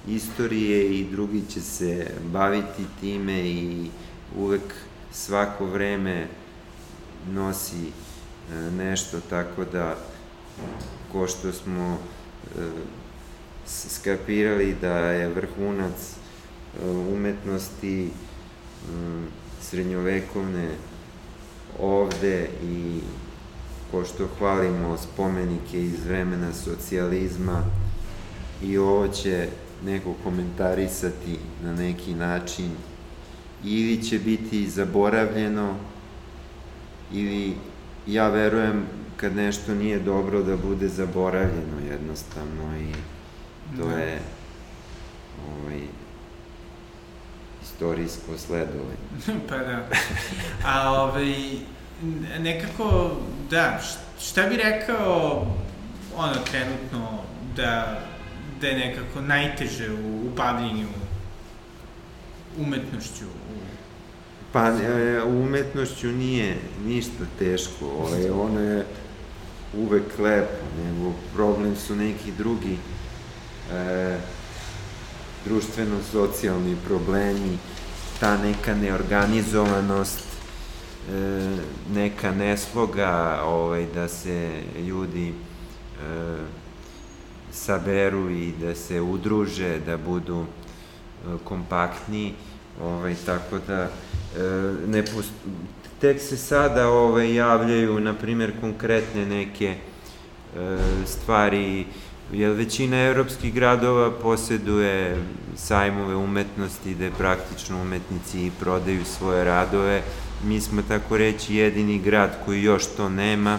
istorije 0.09 0.99
i 0.99 1.11
drugi 1.11 1.43
će 1.51 1.61
se 1.61 2.07
baviti 2.33 2.85
time 3.01 3.41
i 3.41 3.91
uvek 4.37 4.75
svako 5.13 5.67
vreme 5.67 6.27
nosi 7.31 7.87
e, 7.87 8.55
nešto 8.71 9.21
tako 9.31 9.65
da 9.65 9.97
ko 11.13 11.27
što 11.27 11.53
smo 11.53 11.99
e, 12.59 12.61
skapirali 13.67 14.77
da 14.81 14.99
je 14.99 15.29
vrhunac 15.29 15.93
e, 15.93 16.91
umetnosti 16.91 18.11
srednjovekovne 19.61 20.69
ovde 21.81 22.49
i 22.65 23.01
ko 23.91 24.05
što 24.05 24.29
hvalimo 24.39 24.97
spomenike 24.99 25.85
iz 25.85 26.05
vremena 26.07 26.53
socijalizma 26.53 27.65
i 28.63 28.79
ovo 28.79 29.09
će 29.09 29.49
neko 29.85 30.15
komentarisati 30.25 31.39
na 31.65 31.75
neki 31.75 32.15
način 32.15 32.71
ili 33.65 34.03
će 34.03 34.19
biti 34.19 34.71
zaboravljeno 34.71 35.75
ili 37.13 37.55
ja 38.07 38.29
verujem 38.29 38.87
kad 39.17 39.37
nešto 39.37 39.75
nije 39.75 39.99
dobro 39.99 40.43
da 40.43 40.57
bude 40.57 40.89
zaboravljeno 40.89 41.79
jednostavno 41.91 42.79
i 42.79 42.93
to 43.77 43.85
da. 43.85 43.99
je 43.99 44.21
ovaj, 45.49 45.81
istorijsko 47.63 48.39
sledovanje. 48.39 48.97
pa 49.49 49.59
da. 49.59 49.89
A 50.65 51.03
ovaj, 51.03 51.35
nekako, 52.39 53.11
da, 53.51 53.81
šta 54.21 54.43
bi 54.43 54.57
rekao 54.57 55.47
ono 56.17 56.35
trenutno 56.51 57.19
da, 57.57 58.01
da 58.61 58.67
je 58.67 58.79
nekako 58.79 59.21
najteže 59.21 59.93
u, 59.93 60.27
u 60.27 60.31
bavljenju 60.37 60.89
umetnošću, 62.59 63.25
Pa, 64.53 64.69
e, 64.69 65.23
umetnošću 65.23 66.09
nije 66.09 66.57
ništa 66.87 67.25
teško, 67.39 67.87
ovaj, 67.87 68.31
ono 68.31 68.61
je 68.61 68.87
uvek 69.79 70.19
lepo, 70.19 70.65
nego 70.85 71.13
problem 71.35 71.77
su 71.77 71.97
neki 71.97 72.33
drugi 72.39 72.77
e, 73.71 74.19
društveno-socijalni 75.45 76.77
problemi, 76.85 77.59
ta 78.21 78.37
neka 78.37 78.75
neorganizovanost, 78.75 80.21
e, 81.11 81.51
neka 81.95 82.33
nesloga 82.33 83.41
ovaj, 83.45 83.87
da 83.95 84.09
se 84.09 84.63
ljudi 84.87 85.29
e, 85.29 85.33
saberu 87.53 88.31
i 88.31 88.53
da 88.61 88.75
se 88.75 89.01
udruže, 89.01 89.79
da 89.87 89.97
budu 89.97 90.45
e, 90.45 91.39
kompaktni, 91.45 92.35
ovaj, 92.83 93.15
tako 93.27 93.59
da 93.67 93.83
e, 93.83 93.91
ne 94.87 95.05
post... 95.05 95.31
tek 96.01 96.21
se 96.21 96.37
sada 96.37 96.89
ovaj, 96.89 97.35
javljaju, 97.35 98.01
na 98.01 98.15
primjer, 98.15 98.61
konkretne 98.61 99.27
neke 99.27 99.75
e, 100.57 100.79
stvari, 101.07 101.87
jer 102.33 102.51
većina 102.51 102.97
evropskih 102.97 103.55
gradova 103.55 104.11
posjeduje 104.11 105.23
sajmove 105.57 106.17
umetnosti 106.17 106.95
gde 106.95 107.11
praktično 107.19 107.83
umetnici 107.83 108.51
prodaju 108.61 109.05
svoje 109.05 109.45
radove. 109.45 110.03
Mi 110.45 110.61
smo 110.61 110.83
tako 110.89 111.17
reći 111.17 111.57
jedini 111.57 111.99
grad 111.99 112.39
koji 112.45 112.63
još 112.63 112.87
to 112.97 113.09
nema 113.09 113.59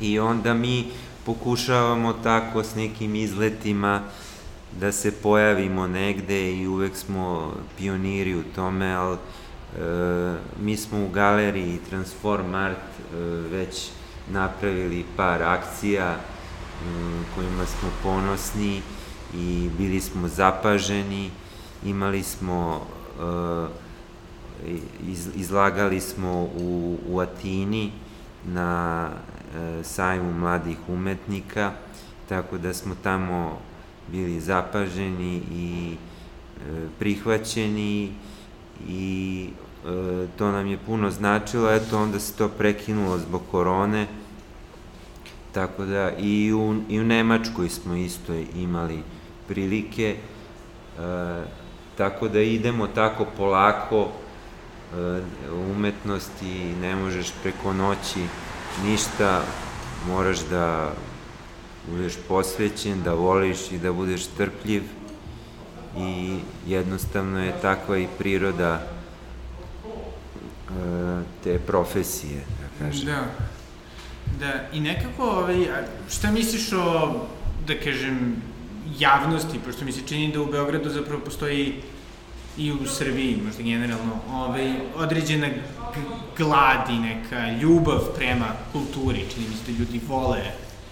i 0.00 0.18
onda 0.18 0.54
mi 0.54 0.84
pokušavamo 1.26 2.12
tako 2.12 2.64
s 2.64 2.74
nekim 2.74 3.14
izletima 3.14 4.02
da 4.80 4.92
se 4.92 5.12
pojavimo 5.22 5.86
negde 5.86 6.52
i 6.52 6.66
uvek 6.66 6.96
smo 6.96 7.54
pioniri 7.78 8.34
u 8.34 8.42
tome, 8.54 8.92
ali 8.92 9.16
e, 9.16 10.34
mi 10.62 10.76
smo 10.76 11.04
u 11.04 11.08
galeriji 11.08 11.78
Transform 11.90 12.54
Art 12.54 12.76
e, 12.76 13.16
već 13.50 13.88
napravili 14.30 15.04
par 15.16 15.42
akcija 15.42 16.16
kojima 17.34 17.66
smo 17.66 17.88
ponosni 18.02 18.82
i 19.34 19.70
bili 19.78 20.00
smo 20.00 20.28
zapaženi, 20.28 21.30
imali 21.84 22.22
smo, 22.22 22.86
iz, 25.08 25.28
izlagali 25.34 26.00
smo 26.00 26.42
u, 26.42 26.98
u 27.08 27.20
Atini 27.20 27.92
na 28.46 29.08
uh, 29.10 29.86
sajmu 29.86 30.32
mladih 30.32 30.78
umetnika, 30.88 31.72
tako 32.28 32.58
da 32.58 32.74
smo 32.74 32.94
tamo 33.02 33.58
bili 34.08 34.40
zapaženi 34.40 35.42
i 35.52 35.96
uh, 35.96 36.90
prihvaćeni 36.98 38.12
i 38.88 39.48
to 40.38 40.52
nam 40.52 40.66
je 40.66 40.78
puno 40.86 41.10
značilo, 41.10 41.72
eto 41.72 42.02
onda 42.02 42.20
se 42.20 42.36
to 42.36 42.48
prekinulo 42.48 43.18
zbog 43.18 43.42
korone, 43.50 44.06
Tako 45.52 45.84
da 45.84 46.10
i 46.18 46.52
u, 46.52 46.82
i 46.88 47.00
u 47.00 47.04
Nemačkoj 47.04 47.68
smo 47.68 47.94
isto 47.94 48.32
imali 48.54 49.02
prilike, 49.48 50.16
e, 50.98 51.42
tako 51.96 52.28
da 52.28 52.40
idemo 52.40 52.86
tako 52.86 53.26
polako, 53.36 54.08
e, 54.08 55.20
umetnosti 55.70 56.74
ne 56.80 56.96
možeš 56.96 57.32
preko 57.42 57.72
noći 57.72 58.20
ništa, 58.84 59.42
moraš 60.08 60.38
da 60.50 60.92
budeš 61.90 62.14
posvećen, 62.28 63.02
da 63.02 63.14
voliš 63.14 63.72
i 63.72 63.78
da 63.78 63.92
budeš 63.92 64.26
trpljiv 64.26 64.82
i 65.98 66.38
jednostavno 66.66 67.44
je 67.44 67.60
takva 67.62 67.98
i 67.98 68.06
priroda 68.18 68.80
e, 68.80 68.82
te 71.44 71.58
profesije, 71.58 72.40
da 72.60 72.84
kažem. 72.84 73.06
Da. 73.06 73.51
Da, 74.42 74.52
i 74.72 74.80
nekako, 74.80 75.24
ovaj, 75.24 75.66
šta 76.10 76.30
misliš 76.30 76.72
o, 76.72 77.12
da 77.66 77.74
kažem, 77.84 78.42
javnosti, 78.98 79.58
pošto 79.64 79.84
mi 79.84 79.92
se 79.92 80.00
čini 80.06 80.32
da 80.32 80.40
u 80.40 80.46
Beogradu 80.46 80.90
zapravo 80.90 81.20
postoji 81.24 81.74
i 82.58 82.72
u 82.72 82.86
Srbiji, 82.86 83.38
možda 83.44 83.62
generalno, 83.62 84.18
ovaj, 84.32 84.72
određena 84.96 85.48
glad 86.36 86.90
i 86.90 86.98
neka 86.98 87.50
ljubav 87.60 88.00
prema 88.16 88.46
kulturi, 88.72 89.24
čini 89.34 89.46
mi 89.48 89.56
se 89.56 89.72
da 89.72 89.78
ljudi 89.78 90.00
vole 90.08 90.42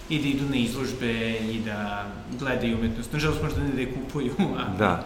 i 0.09 0.19
da 0.21 0.27
idu 0.27 0.49
na 0.49 0.55
izložbe 0.55 1.31
i 1.31 1.59
da 1.65 2.05
gledaju 2.39 2.77
umetnost. 2.77 3.13
Nažalost, 3.13 3.43
možda 3.43 3.63
ne 3.63 3.69
da 3.69 3.81
je 3.81 3.93
kupuju. 3.93 4.33
Ali... 4.59 4.77
Da, 4.77 5.05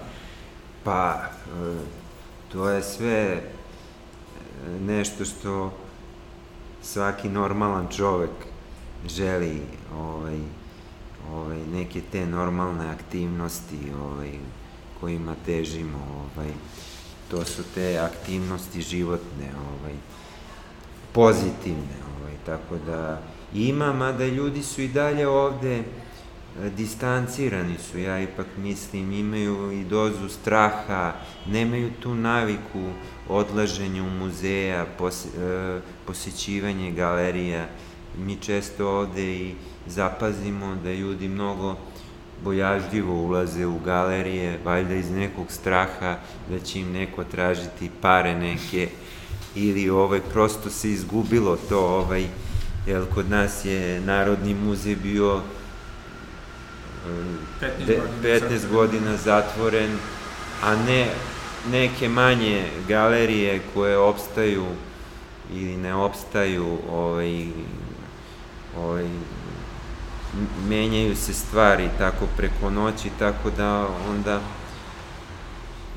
pa, 0.83 1.29
e, 1.47 1.75
to 2.51 2.69
je 2.69 2.83
sve 2.83 3.21
e, 3.21 3.41
nešto 4.79 5.25
što 5.25 5.84
svaki 6.85 7.29
normalan 7.29 7.87
čovek 7.87 8.31
želi 9.07 9.61
ovaj, 9.95 10.39
ovaj, 11.31 11.59
neke 11.73 12.01
te 12.11 12.25
normalne 12.25 12.89
aktivnosti 12.89 13.79
ovaj, 14.01 14.31
kojima 14.99 15.35
težimo. 15.45 15.97
Ovaj, 16.35 16.49
to 17.31 17.45
su 17.45 17.63
te 17.75 17.97
aktivnosti 17.97 18.81
životne, 18.81 19.51
ovaj, 19.79 19.93
pozitivne. 21.13 21.97
Ovaj 22.19 22.33
tako 22.45 22.75
da 22.85 23.21
ima, 23.53 23.93
mada 23.93 24.25
ljudi 24.25 24.63
su 24.63 24.81
i 24.81 24.87
dalje 24.87 25.27
ovde 25.27 25.83
distancirani 26.77 27.75
su, 27.77 27.99
ja 27.99 28.21
ipak 28.21 28.47
mislim, 28.57 29.11
imaju 29.11 29.71
i 29.71 29.83
dozu 29.83 30.29
straha, 30.29 31.13
nemaju 31.47 31.91
tu 31.99 32.15
naviku 32.15 32.83
odlaženja 33.29 34.03
u 34.03 34.09
muzeja, 34.09 34.85
pos, 34.97 35.25
e, 35.25 35.79
posjećivanje 36.07 36.91
galerija. 36.91 37.65
Mi 38.17 38.35
često 38.35 38.89
ovde 38.89 39.35
i 39.35 39.53
zapazimo 39.87 40.75
da 40.83 40.93
ljudi 40.93 41.27
mnogo 41.27 41.75
bojažljivo 42.43 43.13
ulaze 43.13 43.65
u 43.65 43.79
galerije, 43.79 44.59
valjda 44.65 44.93
iz 44.93 45.11
nekog 45.11 45.51
straha 45.51 46.17
da 46.49 46.59
će 46.59 46.79
im 46.79 46.91
neko 46.91 47.23
tražiti 47.23 47.89
pare 48.01 48.35
neke 48.35 48.89
ili 49.55 49.89
ovaj, 49.89 50.21
prosto 50.21 50.69
se 50.69 50.91
izgubilo 50.91 51.57
to, 51.69 51.79
ovaj, 51.79 52.25
jer 52.87 53.05
kod 53.13 53.29
nas 53.29 53.65
je 53.65 54.01
Narodni 54.01 54.53
muzej 54.53 54.95
bio 54.95 55.41
15 57.61 57.87
godina, 57.87 58.47
15 58.49 58.69
godina 58.71 59.17
zatvoren, 59.17 59.97
a 60.63 60.75
ne 60.75 61.07
neke 61.71 62.09
manje 62.09 62.65
galerije 62.87 63.61
koje 63.73 63.97
opstaju 63.97 64.65
ili 65.53 65.77
ne 65.77 65.95
opstaju, 65.95 66.77
ovaj, 66.91 67.47
ovaj, 68.77 69.07
menjaju 70.67 71.15
se 71.15 71.33
stvari 71.33 71.89
tako 71.97 72.25
preko 72.37 72.69
noći, 72.69 73.09
tako 73.19 73.49
da 73.57 73.87
onda 74.09 74.41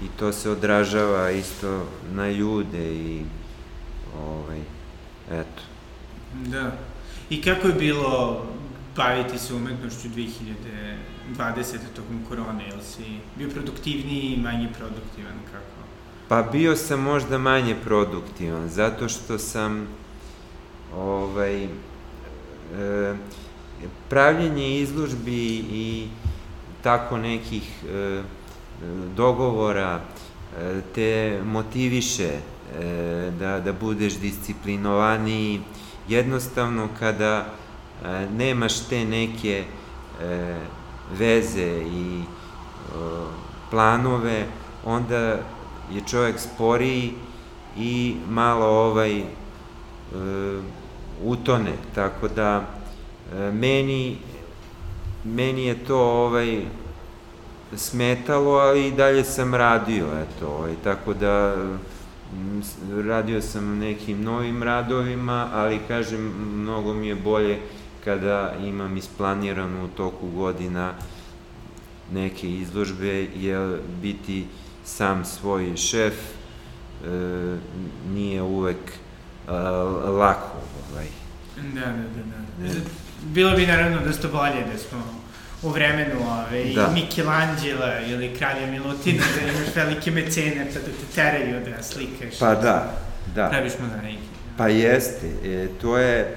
i 0.05 0.09
to 0.19 0.33
se 0.33 0.51
odražava 0.51 1.31
isto 1.31 1.87
na 2.11 2.31
ljude 2.31 2.93
i 2.95 3.23
ovaj, 4.19 4.61
eto. 5.31 5.63
Da. 6.35 6.73
I 7.31 7.43
kako 7.43 7.67
je 7.67 7.75
bilo 7.75 8.43
baviti 8.99 9.39
se 9.39 9.55
umetnošću 9.55 10.09
2020. 10.09 11.79
tokom 11.97 12.25
korone, 12.29 12.65
jel 12.67 12.81
si 12.83 13.05
bio 13.37 13.49
produktivniji 13.49 14.35
i 14.35 14.43
manje 14.43 14.69
produktivan, 14.79 15.39
kako? 15.53 15.79
Pa 16.29 16.43
bio 16.43 16.77
sam 16.77 17.01
možda 17.01 17.39
manje 17.39 17.77
produktivan, 17.85 18.69
zato 18.69 19.09
što 19.09 19.39
sam 19.39 19.87
ovaj, 20.97 21.65
e, 21.65 21.69
pravljenje 24.09 24.81
izložbi 24.81 25.65
i 25.73 26.09
tako 26.83 27.19
nekih 27.19 27.85
e, 27.85 28.23
dogovora 29.17 30.01
e, 30.01 30.81
te 30.95 31.41
motiviše 31.45 32.31
e, 32.31 32.41
da, 33.39 33.61
da 33.61 33.73
budeš 33.73 34.15
disciplinovaniji. 34.19 35.61
Jednostavno 36.09 36.89
kada 36.99 37.47
nemaš 38.33 38.81
te 38.89 39.05
neke 39.05 39.65
e, 40.23 40.57
veze 41.19 41.83
i 41.93 42.21
e, 42.21 42.25
planove, 43.71 44.47
onda 44.85 45.19
je 45.93 46.01
čovjek 46.07 46.39
sporiji 46.39 47.15
i 47.77 48.17
malo 48.29 48.67
ovaj 48.67 49.19
e, 49.19 49.25
utone, 51.25 51.73
tako 51.95 52.29
da 52.29 52.63
e, 53.33 53.53
meni 53.53 54.17
meni 55.25 55.67
je 55.67 55.85
to 55.85 55.99
ovaj 55.99 56.63
smetalo, 57.77 58.51
ali 58.51 58.87
i 58.87 58.93
dalje 58.93 59.25
sam 59.25 59.55
radio, 59.55 60.07
eto, 60.07 60.49
ovaj, 60.49 60.75
tako 60.85 61.15
da 61.15 61.57
radio 63.05 63.43
sam 63.43 63.79
nekim 63.79 64.23
novim 64.23 64.63
radovima, 64.63 65.49
ali 65.53 65.81
kažem, 65.89 66.33
mnogo 66.55 66.95
mi 66.95 67.09
je 67.09 67.15
bolje 67.15 67.59
kada 68.05 68.55
imam 68.65 68.97
isplanirano 68.97 69.85
u 69.85 69.89
toku 69.89 70.31
godina 70.31 70.93
neke 72.13 72.51
izložbe, 72.51 73.27
jer 73.37 73.79
biti 74.03 74.47
sam 74.85 75.25
svoj 75.25 75.77
šef 75.77 76.15
e, 76.15 77.57
nije 78.09 78.43
uvek 78.43 78.77
e, 79.49 79.53
lako. 80.11 80.57
Ovaj. 80.91 81.07
Da, 81.57 81.81
da, 81.81 81.87
da. 81.87 82.69
da. 82.69 82.81
Bilo 83.23 83.57
bi 83.57 83.67
naravno 83.67 84.01
da 84.01 84.13
ste 84.13 84.29
bolje 84.29 84.65
da 84.73 84.79
smo 84.79 85.19
u 85.63 85.71
vremenu 85.71 86.15
ove, 86.31 86.65
da. 86.75 86.91
Michelangela 86.95 88.01
ili 88.01 88.35
kralja 88.39 88.67
Milutina, 88.67 89.25
da 89.37 89.51
imaš 89.51 89.75
velike 89.75 90.11
mecene 90.11 90.67
pa 90.75 90.81
da 90.81 90.87
te 90.87 91.15
teraju 91.15 91.65
da 91.65 91.83
slikaš. 91.83 92.39
Pa 92.39 92.55
da, 92.55 92.95
da. 93.35 93.49
Praviš 93.49 93.73
mozaike. 93.81 94.19
Pa 94.57 94.69
jeste, 94.69 95.27
e, 95.45 95.69
to 95.81 95.99
je 95.99 96.37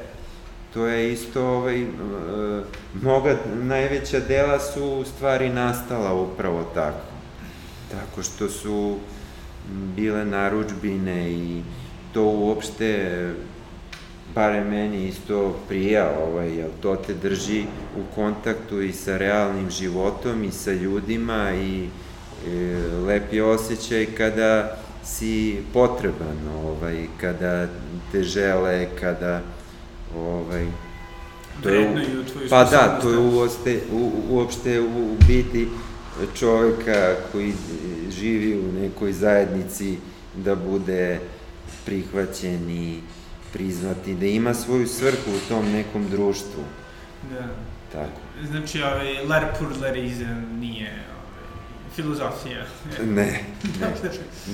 to 0.73 0.85
je 0.87 1.13
isto 1.13 1.47
ovaj, 1.47 1.81
e, 1.81 1.87
mnoga 3.01 3.37
najveća 3.63 4.19
dela 4.19 4.59
su 4.59 4.85
u 4.85 5.03
stvari 5.05 5.49
nastala 5.49 6.13
upravo 6.13 6.63
tako. 6.73 7.11
Tako 7.91 8.23
što 8.23 8.49
su 8.49 8.97
bile 9.95 10.25
naručbine 10.25 11.31
i 11.31 11.61
to 12.13 12.23
uopšte 12.23 13.09
bare 14.35 14.63
meni 14.63 15.07
isto 15.07 15.55
prija, 15.67 16.11
ovaj, 16.23 16.57
jer 16.57 16.69
to 16.81 16.95
te 16.95 17.13
drži 17.13 17.63
u 17.97 18.15
kontaktu 18.15 18.81
i 18.81 18.93
sa 18.93 19.17
realnim 19.17 19.69
životom 19.69 20.43
i 20.43 20.51
sa 20.51 20.71
ljudima 20.71 21.51
i 21.51 21.83
e, 21.85 21.89
lepi 23.07 23.41
osjećaj 23.41 24.05
kada 24.05 24.77
si 25.03 25.57
potreban, 25.73 26.37
ovaj, 26.65 27.05
kada 27.21 27.67
te 28.11 28.23
žele, 28.23 28.87
kada 28.99 29.41
ovaj, 30.17 30.67
to 31.63 31.69
je, 31.69 32.05
pa 32.49 32.63
da, 32.63 32.99
to 33.01 33.09
je 33.09 33.17
uopšte, 33.17 33.79
u, 33.91 34.11
uopšte 34.29 34.81
u 34.81 35.15
biti 35.27 35.67
čoveka 36.39 37.15
koji 37.31 37.53
živi 38.19 38.59
u 38.59 38.71
nekoj 38.81 39.13
zajednici 39.13 39.97
da 40.35 40.55
bude 40.55 41.19
prihvaćen 41.85 42.69
i 42.69 42.99
priznati, 43.53 44.15
da 44.15 44.25
ima 44.25 44.53
svoju 44.53 44.87
svrhu 44.87 45.31
u 45.31 45.49
tom 45.49 45.71
nekom 45.71 46.09
društvu. 46.09 46.63
Da. 47.31 47.47
Tako. 47.91 48.19
Znači, 48.47 48.81
ovaj, 48.81 49.51
pur 49.59 49.67
larizam 49.81 50.59
nije 50.59 50.89
ovaj, 50.89 51.95
filozofija. 51.95 52.65
ne, 53.05 53.39
ne, 53.79 53.93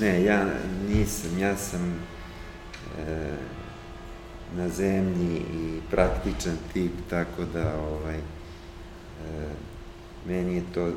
ne, 0.00 0.24
ja 0.24 0.46
nisam, 0.88 1.38
ja 1.38 1.56
sam 1.56 1.94
e, 2.98 3.32
na 4.56 4.68
zemlji 4.68 5.36
i 5.36 5.80
praktičan 5.90 6.56
tip, 6.72 6.92
tako 7.10 7.44
da 7.52 7.80
ovaj, 7.80 8.16
e, 8.16 8.22
meni 10.26 10.54
je 10.54 10.62
to, 10.74 10.90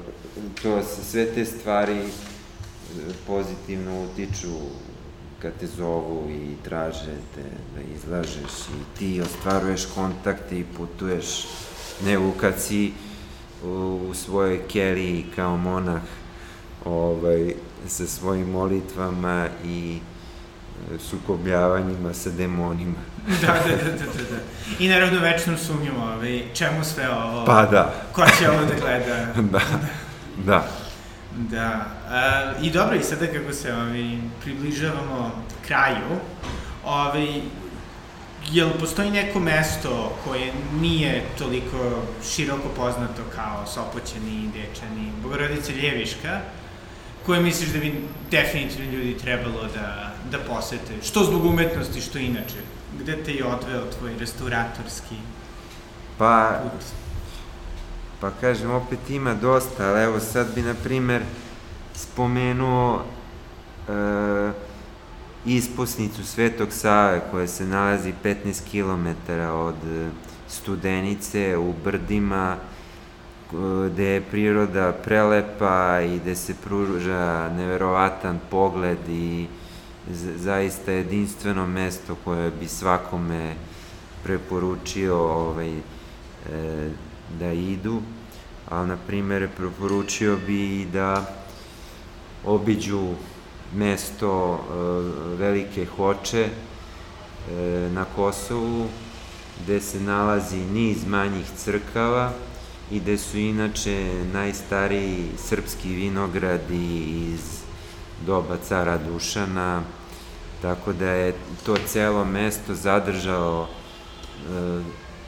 to 0.63 0.83
sve 0.83 1.25
te 1.25 1.45
stvari 1.45 1.97
e, 1.97 2.05
pozitivno 3.27 4.03
utiču 4.03 4.57
kad 5.41 5.51
te 5.59 5.67
zovu 5.67 6.29
i 6.29 6.55
traže 6.63 7.15
te 7.35 7.43
da 7.75 7.81
izlažeš 7.95 8.67
i 8.69 8.97
ti 8.99 9.21
ostvaruješ 9.21 9.85
kontakte 9.95 10.59
i 10.59 10.65
putuješ, 10.77 11.47
nego 12.05 12.31
kad 12.31 12.53
si 12.59 12.91
u, 13.63 13.67
u 14.09 14.13
svojoj 14.13 14.67
keliji 14.67 15.25
kao 15.35 15.57
monah 15.57 16.01
ovaj, 16.85 17.53
sa 17.87 18.07
svojim 18.07 18.49
molitvama 18.49 19.47
i 19.65 19.97
e, 19.97 20.99
sukobljavanjima 20.99 22.13
sa 22.13 22.29
demonima. 22.29 23.10
Da, 23.27 23.47
da, 23.47 23.75
da, 23.75 23.91
da, 23.91 24.05
da, 24.05 24.23
da. 24.31 24.39
I 24.79 24.87
naravno 24.87 25.19
večno 25.19 25.57
sumnjamo, 25.57 26.03
ovaj, 26.03 26.43
čemu 26.53 26.83
sve 26.83 27.09
ovo? 27.09 27.45
Pa 27.45 27.65
da. 27.65 27.93
Ko 28.11 28.25
će 28.39 28.49
ovo 28.49 28.65
da 28.65 28.75
gleda? 28.81 29.25
da, 29.51 29.61
da. 30.45 30.67
Da. 31.37 31.85
Uh, 32.57 32.65
I 32.65 32.71
dobro, 32.71 32.95
i 32.95 33.03
sada 33.03 33.27
kako 33.27 33.53
se 33.53 33.73
ovaj, 33.73 34.17
približavamo 34.43 35.31
kraju, 35.67 36.19
ovaj, 36.85 37.41
jel 38.51 38.69
postoji 38.79 39.11
neko 39.11 39.39
mesto 39.39 40.17
koje 40.23 40.51
nije 40.81 41.23
toliko 41.37 42.03
široko 42.33 42.69
poznato 42.75 43.21
kao 43.35 43.65
Sopoćani, 43.65 44.49
Dečani, 44.53 45.11
Bogorodica 45.23 45.71
Ljeviška, 45.71 46.39
koje 47.25 47.39
misliš 47.41 47.69
da 47.69 47.79
bi 47.79 48.01
definitivno 48.31 48.91
ljudi 48.91 49.17
trebalo 49.17 49.67
da, 49.75 50.13
da 50.31 50.37
posete? 50.37 50.93
Što 51.03 51.23
zbog 51.23 51.45
umetnosti, 51.45 52.01
što 52.01 52.19
inače? 52.19 52.57
Gde 53.01 53.23
te 53.23 53.33
je 53.33 53.45
odveo 53.45 53.85
tvoj 53.99 54.13
restauratorski 54.19 55.15
pa, 56.17 56.59
put? 56.63 56.85
Pa 58.19 58.31
kažem, 58.41 58.71
opet 58.71 59.09
ima 59.09 59.33
dosta, 59.33 59.89
ali 59.89 60.03
evo 60.03 60.19
sad 60.19 60.55
bi, 60.55 60.61
na 60.61 60.73
primer, 60.83 61.21
spomenuo 61.93 63.03
e, 63.89 64.51
isposnicu 65.45 66.25
Svetog 66.25 66.71
Save 66.71 67.21
koja 67.31 67.47
se 67.47 67.65
nalazi 67.65 68.13
15 68.23 68.61
km 68.71 69.31
od 69.51 69.75
Studenice 70.47 71.57
u 71.57 71.73
Brdima 71.83 72.57
gde 73.89 74.05
je 74.05 74.21
priroda 74.21 74.91
prelepa 74.91 76.01
i 76.01 76.19
gde 76.19 76.35
se 76.35 76.53
pruža 76.63 77.49
neverovatan 77.49 78.39
pogled 78.49 79.09
i 79.09 79.47
zaista 80.35 80.91
jedinstveno 80.91 81.67
mesto 81.67 82.15
koje 82.23 82.51
bi 82.51 82.67
svakome 82.67 83.55
preporučio 84.23 85.17
ovaj, 85.17 85.77
e, 85.77 85.81
da 87.39 87.51
idu, 87.51 88.01
ali 88.69 88.87
na 88.87 88.97
primjer 89.07 89.49
preporučio 89.57 90.37
bi 90.47 90.87
da 90.93 91.35
obiđu 92.45 93.13
mesto 93.75 94.53
e, 94.53 95.37
Velike 95.37 95.85
Hoče 95.85 96.47
e, 96.47 97.89
na 97.93 98.05
Kosovu, 98.15 98.87
gde 99.63 99.81
se 99.81 99.99
nalazi 99.99 100.57
niz 100.57 101.05
manjih 101.07 101.45
crkava 101.57 102.31
i 102.91 102.99
gde 102.99 103.17
su 103.17 103.37
inače 103.37 104.23
najstariji 104.33 105.29
srpski 105.37 105.89
vinogradi 105.89 107.03
iz 107.33 107.61
doba 108.25 108.57
cara 108.67 108.97
Dušana, 108.97 109.83
tako 110.61 110.93
da 110.93 111.09
je 111.09 111.33
to 111.65 111.75
celo 111.87 112.25
mesto 112.25 112.75
zadržalo 112.75 113.67
e, 113.67 114.81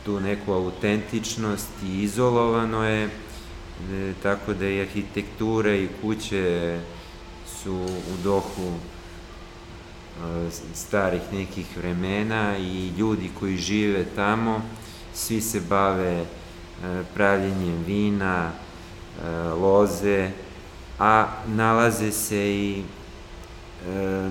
tu 0.05 0.19
neku 0.19 0.53
autentičnost 0.53 1.69
i 1.85 2.03
izolovano 2.03 2.83
je, 2.83 3.03
e, 3.03 3.09
tako 4.23 4.53
da 4.53 4.69
i 4.69 4.81
arhitektura 4.81 5.75
i 5.75 5.89
kuće 6.01 6.79
su 7.45 7.73
u 8.13 8.23
dohu 8.23 8.71
e, 8.71 10.49
starih 10.73 11.21
nekih 11.31 11.77
vremena 11.77 12.57
i 12.57 12.87
ljudi 12.97 13.31
koji 13.39 13.57
žive 13.57 14.05
tamo, 14.15 14.61
svi 15.13 15.41
se 15.41 15.61
bave 15.69 16.11
e, 16.13 16.25
pravljenjem 17.13 17.83
vina, 17.87 18.51
e, 18.51 19.29
loze, 19.37 20.31
a 20.99 21.27
nalaze 21.47 22.11
se 22.11 22.55
i 22.55 22.83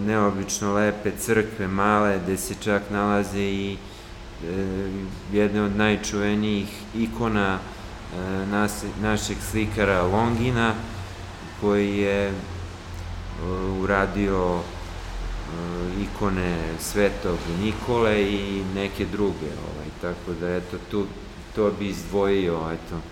neobično 0.07 0.75
lepe 0.75 1.11
crkve 1.19 1.69
male, 1.69 2.19
gde 2.25 2.37
se 2.37 2.55
čak 2.55 2.83
nalaze 2.91 3.43
i 3.43 3.77
jedne 5.33 5.63
od 5.63 5.77
najčuvenijih 5.77 6.69
ikona 6.95 7.59
nas, 8.51 8.85
našeg 9.03 9.37
slikara 9.51 10.03
Longina, 10.03 10.75
koji 11.61 11.99
je 11.99 12.33
uradio 13.81 14.61
ikone 16.03 16.57
Svetog 16.81 17.39
Nikole 17.63 18.23
i 18.23 18.63
neke 18.75 19.07
druge, 19.07 19.47
ovaj, 19.47 19.89
tako 20.01 20.33
da 20.41 20.55
eto 20.55 20.77
tu 20.91 21.07
to 21.57 21.71
bi 21.79 21.89
izdvojio, 21.89 22.61
eto. 22.73 23.12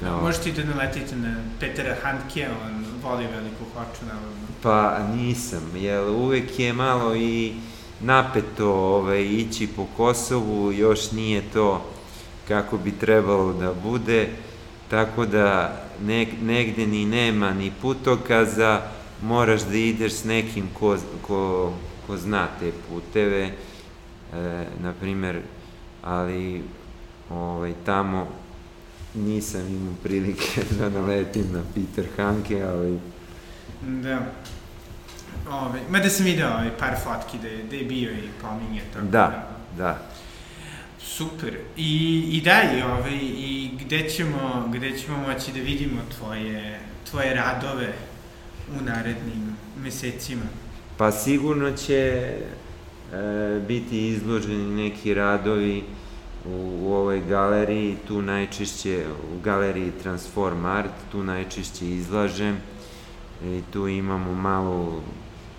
Kao... 0.00 0.20
Možete 0.22 0.52
da 0.52 0.74
naletite 0.74 1.16
na 1.16 1.34
Petera 1.60 1.94
Handke, 2.02 2.48
on 2.66 2.84
voli 3.02 3.26
veliku 3.26 3.64
hoču, 3.74 4.04
navodno. 4.06 4.46
Pa 4.62 4.98
nisam, 5.14 5.62
jer 5.74 6.00
uvek 6.00 6.58
je 6.58 6.72
malo 6.72 7.16
i 7.16 7.52
napeto 8.00 8.70
ovaj, 8.70 9.22
ići 9.22 9.68
po 9.76 9.86
Kosovu, 9.96 10.72
još 10.72 11.12
nije 11.12 11.42
to 11.52 11.84
kako 12.48 12.78
bi 12.78 12.92
trebalo 12.92 13.52
da 13.52 13.72
bude, 13.74 14.28
tako 14.90 15.26
da 15.26 15.76
ne, 16.02 16.26
negde 16.42 16.86
ni 16.86 17.06
nema 17.06 17.54
ni 17.54 17.72
putokaza, 17.82 18.80
moraš 19.22 19.62
da 19.62 19.76
ideš 19.76 20.12
s 20.12 20.24
nekim 20.24 20.68
ko, 20.78 20.96
ko, 21.26 21.72
ko 22.06 22.16
zna 22.16 22.46
te 22.60 22.72
puteve, 22.88 23.42
e, 23.44 23.52
na 24.80 24.92
primer, 25.00 25.40
ali 26.02 26.62
ovaj, 27.30 27.74
tamo 27.84 28.26
nisam 29.16 29.60
imao 29.60 29.94
prilike 30.02 30.62
da 30.78 30.90
naletim 30.90 31.52
na 31.52 31.62
Peter 31.74 32.04
Hanke, 32.16 32.62
ali... 32.62 32.98
Da. 33.82 34.18
Ove, 35.50 35.80
mada 35.90 36.10
sam 36.10 36.24
video 36.24 36.48
ovaj, 36.48 36.70
par 36.78 36.94
fotki 37.04 37.38
da 37.42 37.48
je, 37.48 37.62
da 37.70 37.76
je 37.76 37.84
bio 37.84 38.10
i 38.10 38.28
pominje. 38.42 38.80
Tako 38.92 39.06
da, 39.06 39.10
da. 39.76 39.84
da. 39.84 39.98
Super. 41.00 41.58
I, 41.76 42.24
i 42.32 42.40
da, 42.40 42.62
i, 42.62 42.82
ovaj, 42.82 43.18
i 43.22 43.70
gde 43.80 44.08
ćemo, 44.08 44.70
gde 44.74 44.98
ćemo 44.98 45.18
moći 45.18 45.52
da 45.52 45.60
vidimo 45.60 46.00
tvoje, 46.18 46.80
tvoje 47.10 47.34
radove 47.34 47.92
u 48.80 48.84
narednim 48.84 49.56
mesecima? 49.82 50.42
Pa 50.96 51.12
sigurno 51.12 51.72
će 51.72 52.32
e, 53.12 53.60
biti 53.68 54.08
izloženi 54.08 54.82
neki 54.82 55.14
radovi 55.14 55.84
u, 56.50 56.78
u 56.82 56.94
ovoj 56.94 57.20
galeriji, 57.20 57.96
tu 58.08 58.22
najčešće, 58.22 59.04
u 59.32 59.40
galeriji 59.40 59.92
Transform 60.02 60.64
Art, 60.64 60.92
tu 61.12 61.24
najčešće 61.24 61.90
izlažem 61.90 62.56
i 63.44 63.62
tu 63.72 63.88
imamo 63.88 64.34
malu 64.34 65.00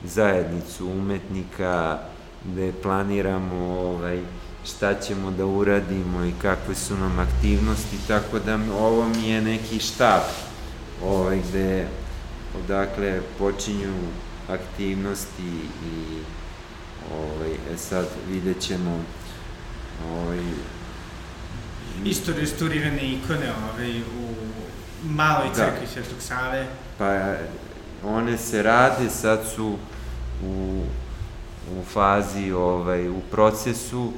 zajednicu 0.04 0.88
umetnika 0.88 2.00
gde 2.46 2.74
planiramo 2.84 3.80
ovaj, 3.80 4.20
šta 4.66 4.94
ćemo 4.94 5.32
da 5.32 5.46
uradimo 5.46 6.26
i 6.26 6.34
kakve 6.42 6.76
su 6.76 6.98
nam 6.98 7.20
aktivnosti, 7.20 7.98
tako 8.08 8.40
da 8.40 8.60
ovo 8.80 9.10
mi 9.10 9.30
je 9.30 9.42
neki 9.42 9.80
štab 9.80 10.22
ovaj, 11.04 11.42
gde 11.50 11.88
odakle 12.64 13.22
počinju 13.40 13.94
aktivnosti 14.50 15.44
i 15.86 16.18
ovaj, 17.14 17.52
e 17.74 17.78
sad 17.78 18.06
vidjet 18.30 18.60
ćemo 18.60 19.00
ovaj, 20.14 20.40
Isto 22.06 22.34
restaurirane 22.34 23.02
ikone 23.12 23.52
ovaj, 23.74 24.00
u 24.02 24.28
maloj 25.10 25.48
da. 25.48 25.54
crkvi 25.54 25.86
da. 25.86 25.92
Svetog 25.94 26.22
Save. 26.22 26.68
Pa 26.98 27.36
one 28.04 28.38
se 28.38 28.64
rade, 28.64 29.10
sad 29.10 29.40
su 29.56 29.78
u, 30.46 30.84
u 31.72 31.84
fazi, 31.84 32.52
ovaj, 32.52 33.10
u 33.10 33.22
procesu, 33.32 34.14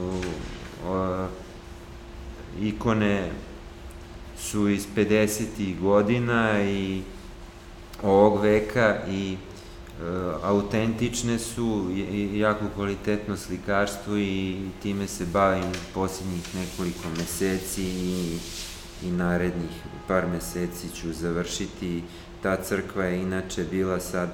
u, 0.00 0.20
o, 0.88 1.26
ikone 2.60 3.30
su 4.38 4.68
iz 4.68 4.86
50. 4.96 5.80
godina 5.80 6.62
i 6.62 7.02
ovog 8.02 8.40
veka 8.40 8.96
i 9.08 9.36
autentične 10.42 11.38
su 11.38 11.90
jako 12.32 12.64
kvalitetno 12.74 13.36
slikarstvo 13.36 14.16
i 14.16 14.56
time 14.82 15.06
se 15.06 15.26
bavim 15.32 15.72
posljednjih 15.94 16.54
nekoliko 16.54 17.08
meseci 17.18 17.82
i, 17.82 18.38
i 19.02 19.10
narednih 19.10 19.70
par 20.08 20.26
meseci 20.26 20.88
ću 20.96 21.12
završiti. 21.12 22.02
Ta 22.42 22.56
crkva 22.56 23.04
je 23.04 23.22
inače 23.22 23.64
bila 23.64 24.00
sad 24.00 24.28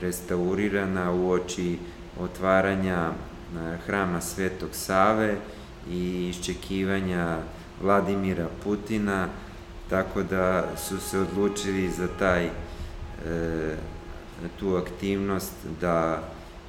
restaurirana 0.00 1.12
u 1.12 1.30
oči 1.30 1.78
otvaranja 2.20 3.10
e, 3.10 3.76
hrama 3.86 4.20
Svetog 4.20 4.68
Save 4.72 5.36
i 5.90 6.28
iščekivanja 6.28 7.38
Vladimira 7.82 8.48
Putina, 8.64 9.28
tako 9.90 10.22
da 10.22 10.68
su 10.76 11.00
se 11.00 11.18
odlučili 11.18 11.90
za 11.90 12.08
taj 12.18 12.44
e, 12.44 12.50
tu 14.60 14.76
aktivnost 14.76 15.52
da 15.80 16.22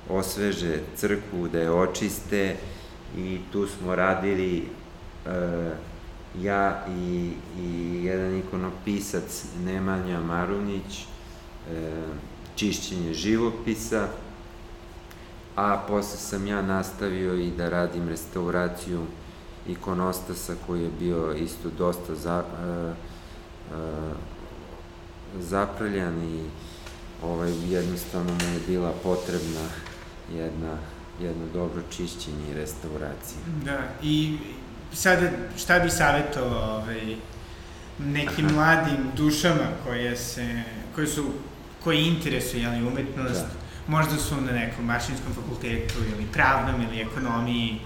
osveže 0.10 0.80
crkvu, 0.96 1.48
da 1.48 1.60
je 1.60 1.72
očiste 1.72 2.56
i 3.18 3.40
tu 3.52 3.68
smo 3.68 3.96
radili 3.96 4.58
e, 4.58 5.72
ja 6.42 6.86
i, 6.90 7.32
i 7.60 8.00
jedan 8.04 8.38
ikonopisac 8.40 9.46
Nemanja 9.66 10.20
Marunić, 10.20 11.06
e, 11.72 12.04
čišćenje 12.56 13.14
živopisa, 13.14 14.08
a 15.56 15.84
posle 15.88 16.18
sam 16.18 16.48
ja 16.48 16.62
nastavio 16.62 17.34
i 17.34 17.52
da 17.52 17.70
radim 17.70 18.10
restauraciju 18.10 19.02
ikonostasa 19.68 20.54
koji 20.68 20.84
je 20.84 20.90
bio 21.00 21.34
isto 21.34 21.70
dosta 21.78 22.16
za, 22.16 22.44
e, 22.44 22.66
e, 22.70 22.94
zaprljan 25.40 26.24
i 26.24 26.44
ovaj, 27.24 27.52
jednostavno 27.70 28.34
mu 28.34 28.54
je 28.54 28.60
bila 28.68 28.94
potrebna 29.04 29.68
jedna, 30.34 30.78
jedno 31.20 31.46
dobro 31.54 31.82
čišćenje 31.92 32.52
i 32.52 32.54
restauracija. 32.54 33.40
Da, 33.66 33.80
i 34.02 34.38
sada 34.94 35.30
šta 35.58 35.80
bi 35.80 35.90
savjetovao 35.90 36.76
ovaj, 36.76 37.16
nekim 38.00 38.46
Aha. 38.46 38.56
mladim 38.56 39.12
dušama 39.16 39.68
koje 39.84 40.18
se, 40.18 40.64
koje 40.96 41.08
su, 41.08 41.26
koji 41.84 42.06
interesuju 42.06 42.64
jeli, 42.64 42.88
umetnost, 42.88 43.42
da. 43.42 43.48
možda 43.88 44.18
su 44.18 44.42
na 44.42 44.52
nekom 44.52 44.86
mašinskom 44.86 45.34
fakultetu 45.34 46.00
ili 46.00 46.28
pravnom 46.34 46.82
ili 46.82 47.02
ekonomiji, 47.02 47.80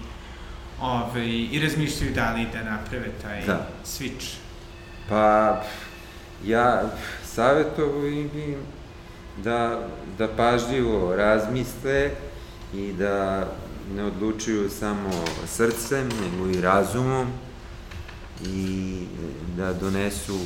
ovaj, 0.80 1.28
i 1.28 1.60
razmišljaju 1.62 2.14
da 2.14 2.34
li 2.34 2.46
da 2.52 2.70
naprave 2.70 3.08
taj 3.22 3.46
da. 3.46 3.68
switch? 3.84 4.34
Pa, 5.08 5.62
ja, 6.44 6.82
savjetovo 7.24 8.06
im 8.06 8.30
da, 9.44 9.88
da 10.18 10.28
pažljivo 10.28 11.16
razmisle 11.16 12.10
i 12.74 12.92
da 12.92 13.46
ne 13.94 14.04
odlučuju 14.04 14.70
samo 14.70 15.10
srcem, 15.46 16.08
nego 16.08 16.50
i 16.50 16.60
razumom 16.60 17.26
i 18.46 18.94
da 19.56 19.72
donesu 19.72 20.38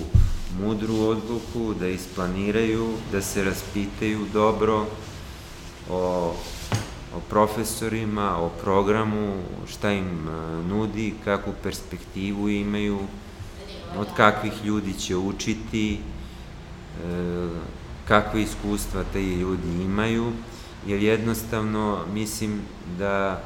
mudru 0.61 0.95
odluku, 0.95 1.75
da 1.81 1.89
isplaniraju, 1.89 2.89
da 3.13 3.23
se 3.23 3.45
raspitaju 3.45 4.27
dobro 4.33 4.87
o 5.91 6.35
o 7.17 7.21
profesorima, 7.21 8.37
o 8.39 8.49
programu, 8.49 9.35
šta 9.69 9.93
im 9.93 10.29
e, 10.29 10.33
nudi, 10.69 11.15
kakvu 11.25 11.53
perspektivu 11.63 12.49
imaju, 12.49 12.99
od 13.97 14.07
kakvih 14.17 14.65
ljudi 14.65 14.95
će 14.95 15.17
učiti, 15.17 15.95
e, 15.95 15.99
kakve 18.09 18.43
iskustva 18.43 19.05
te 19.13 19.23
ljudi 19.23 19.83
imaju, 19.83 20.33
jer 20.87 21.03
jednostavno 21.03 22.05
mislim 22.13 22.61
da 22.99 23.43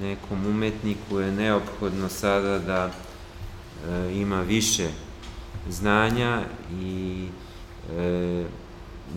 nekom 0.00 0.46
umetniku 0.46 1.18
je 1.18 1.32
neophodno 1.32 2.08
sada 2.08 2.58
da 2.58 2.90
e, 2.90 4.12
ima 4.12 4.40
više 4.40 4.88
znanja 5.68 6.42
i 6.80 7.26
e, 7.96 8.44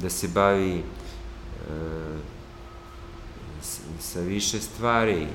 da 0.02 0.10
se 0.10 0.28
bavi 0.28 0.78
e, 0.78 0.84
sa 4.00 4.20
više 4.20 4.60
stvari 4.60 5.28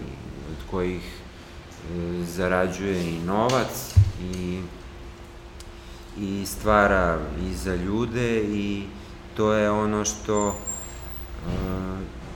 od 0.51 0.71
kojih 0.71 1.03
e, 1.03 2.25
zarađuje 2.25 3.15
i 3.15 3.19
novac 3.19 3.95
i 4.35 4.61
i 6.19 6.47
stvara 6.47 7.19
i 7.51 7.55
za 7.55 7.75
ljude 7.75 8.43
i 8.43 8.87
to 9.37 9.53
je 9.53 9.71
ono 9.71 10.05
što 10.05 10.49
uh, 10.49 10.55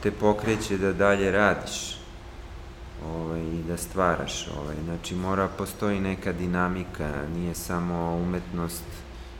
te 0.02 0.10
pokreće 0.10 0.78
da 0.78 0.92
dalje 0.92 1.30
radiš 1.30 1.98
ovaj, 3.06 3.40
i 3.40 3.62
da 3.68 3.76
stvaraš. 3.76 4.48
Ovaj. 4.62 4.76
Znači 4.84 5.14
mora 5.14 5.48
postoji 5.48 6.00
neka 6.00 6.32
dinamika, 6.32 7.12
nije 7.34 7.54
samo 7.54 8.16
umetnost 8.16 8.84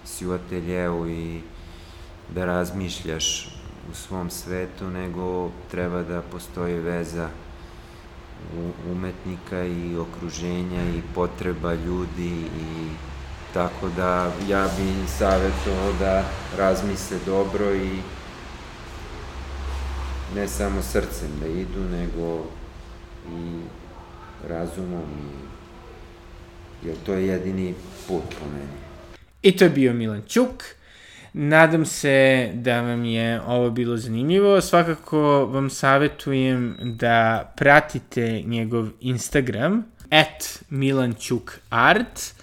si 0.05 0.27
u 0.27 0.33
ateljevu 0.33 1.09
i 1.09 1.41
da 2.35 2.45
razmišljaš 2.45 3.47
u 3.91 3.95
svom 3.95 4.31
svetu, 4.31 4.91
nego 4.91 5.51
treba 5.71 6.03
da 6.03 6.23
postoji 6.23 6.79
veza 6.79 7.29
umetnika 8.91 9.65
i 9.65 9.97
okruženja 9.97 10.83
i 10.83 11.03
potreba 11.15 11.75
ljudi 11.75 12.47
i 12.61 12.89
Tako 13.55 13.89
da 13.97 14.33
ja 14.49 14.63
bi 14.63 15.09
savjetovao 15.09 15.93
da 16.01 16.25
razmisle 16.59 17.17
dobro 17.27 17.75
i 17.75 17.91
ne 20.35 20.49
samo 20.49 20.83
srcem 20.83 21.29
da 21.41 21.47
idu, 21.47 21.81
nego 21.91 22.45
i 23.33 23.61
razumom 24.49 25.03
i 25.03 25.49
jer 26.87 26.97
to 27.07 27.13
je 27.13 27.27
jedini 27.27 27.75
put 28.09 28.23
po 28.41 28.47
meni. 28.53 28.79
I 29.43 29.57
to 29.57 29.65
je 29.65 29.71
bio 29.71 29.93
Milan 29.93 30.23
Ćuk. 30.29 30.65
Nadam 31.33 31.87
se 31.87 32.51
da 32.55 32.81
vam 32.81 33.05
je 33.05 33.41
ovo 33.41 33.71
bilo 33.71 33.97
zanimljivo. 33.97 34.61
Svakako 34.61 35.47
vam 35.47 35.71
savjetujem 35.71 36.77
da 36.81 37.53
pratite 37.57 38.43
njegov 38.47 38.89
Instagram 39.01 39.85
at 40.11 40.63
milanćukart 40.71 42.38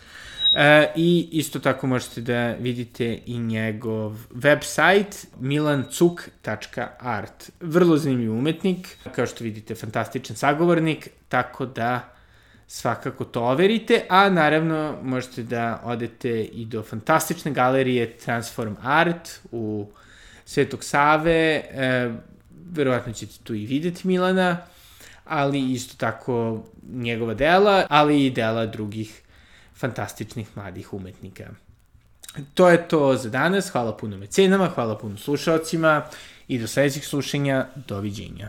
E, 0.55 0.91
I 0.95 1.29
isto 1.31 1.59
tako 1.59 1.87
možete 1.87 2.21
da 2.21 2.51
vidite 2.51 3.19
i 3.25 3.39
njegov 3.39 4.11
website 4.31 5.25
milancuk.art. 5.39 7.51
Vrlo 7.59 7.97
zanimljiv 7.97 8.33
umetnik, 8.33 8.97
kao 9.15 9.25
što 9.25 9.43
vidite 9.43 9.75
fantastičan 9.75 10.35
sagovornik, 10.35 11.09
tako 11.29 11.65
da 11.65 12.13
svakako 12.67 13.25
to 13.25 13.43
overite, 13.43 14.05
a 14.09 14.29
naravno 14.29 14.97
možete 15.03 15.43
da 15.43 15.81
odete 15.83 16.43
i 16.43 16.65
do 16.65 16.83
fantastične 16.83 17.51
galerije 17.51 18.17
Transform 18.17 18.73
Art 18.81 19.39
u 19.51 19.87
Svetog 20.45 20.83
Save, 20.83 21.31
e, 21.31 22.11
verovatno 22.71 23.13
ćete 23.13 23.33
tu 23.43 23.53
i 23.53 23.65
videti 23.65 24.07
Milana, 24.07 24.57
ali 25.25 25.71
isto 25.71 25.95
tako 25.97 26.63
njegova 26.91 27.33
dela, 27.33 27.85
ali 27.89 28.25
i 28.25 28.31
dela 28.31 28.65
drugih 28.65 29.21
fantastičnih 29.75 30.47
mladih 30.55 30.93
umetnika. 30.93 31.43
To 32.53 32.69
je 32.69 32.87
to 32.87 33.15
za 33.17 33.29
danas. 33.29 33.69
Hvala 33.69 33.97
puno 33.97 34.17
mecenama, 34.17 34.67
hvala 34.75 34.97
puno 34.97 35.17
slušalcima 35.17 36.05
i 36.47 36.59
do 36.59 36.67
sledećeg 36.67 37.03
slušanja. 37.03 37.67
Doviđenja. 37.87 38.43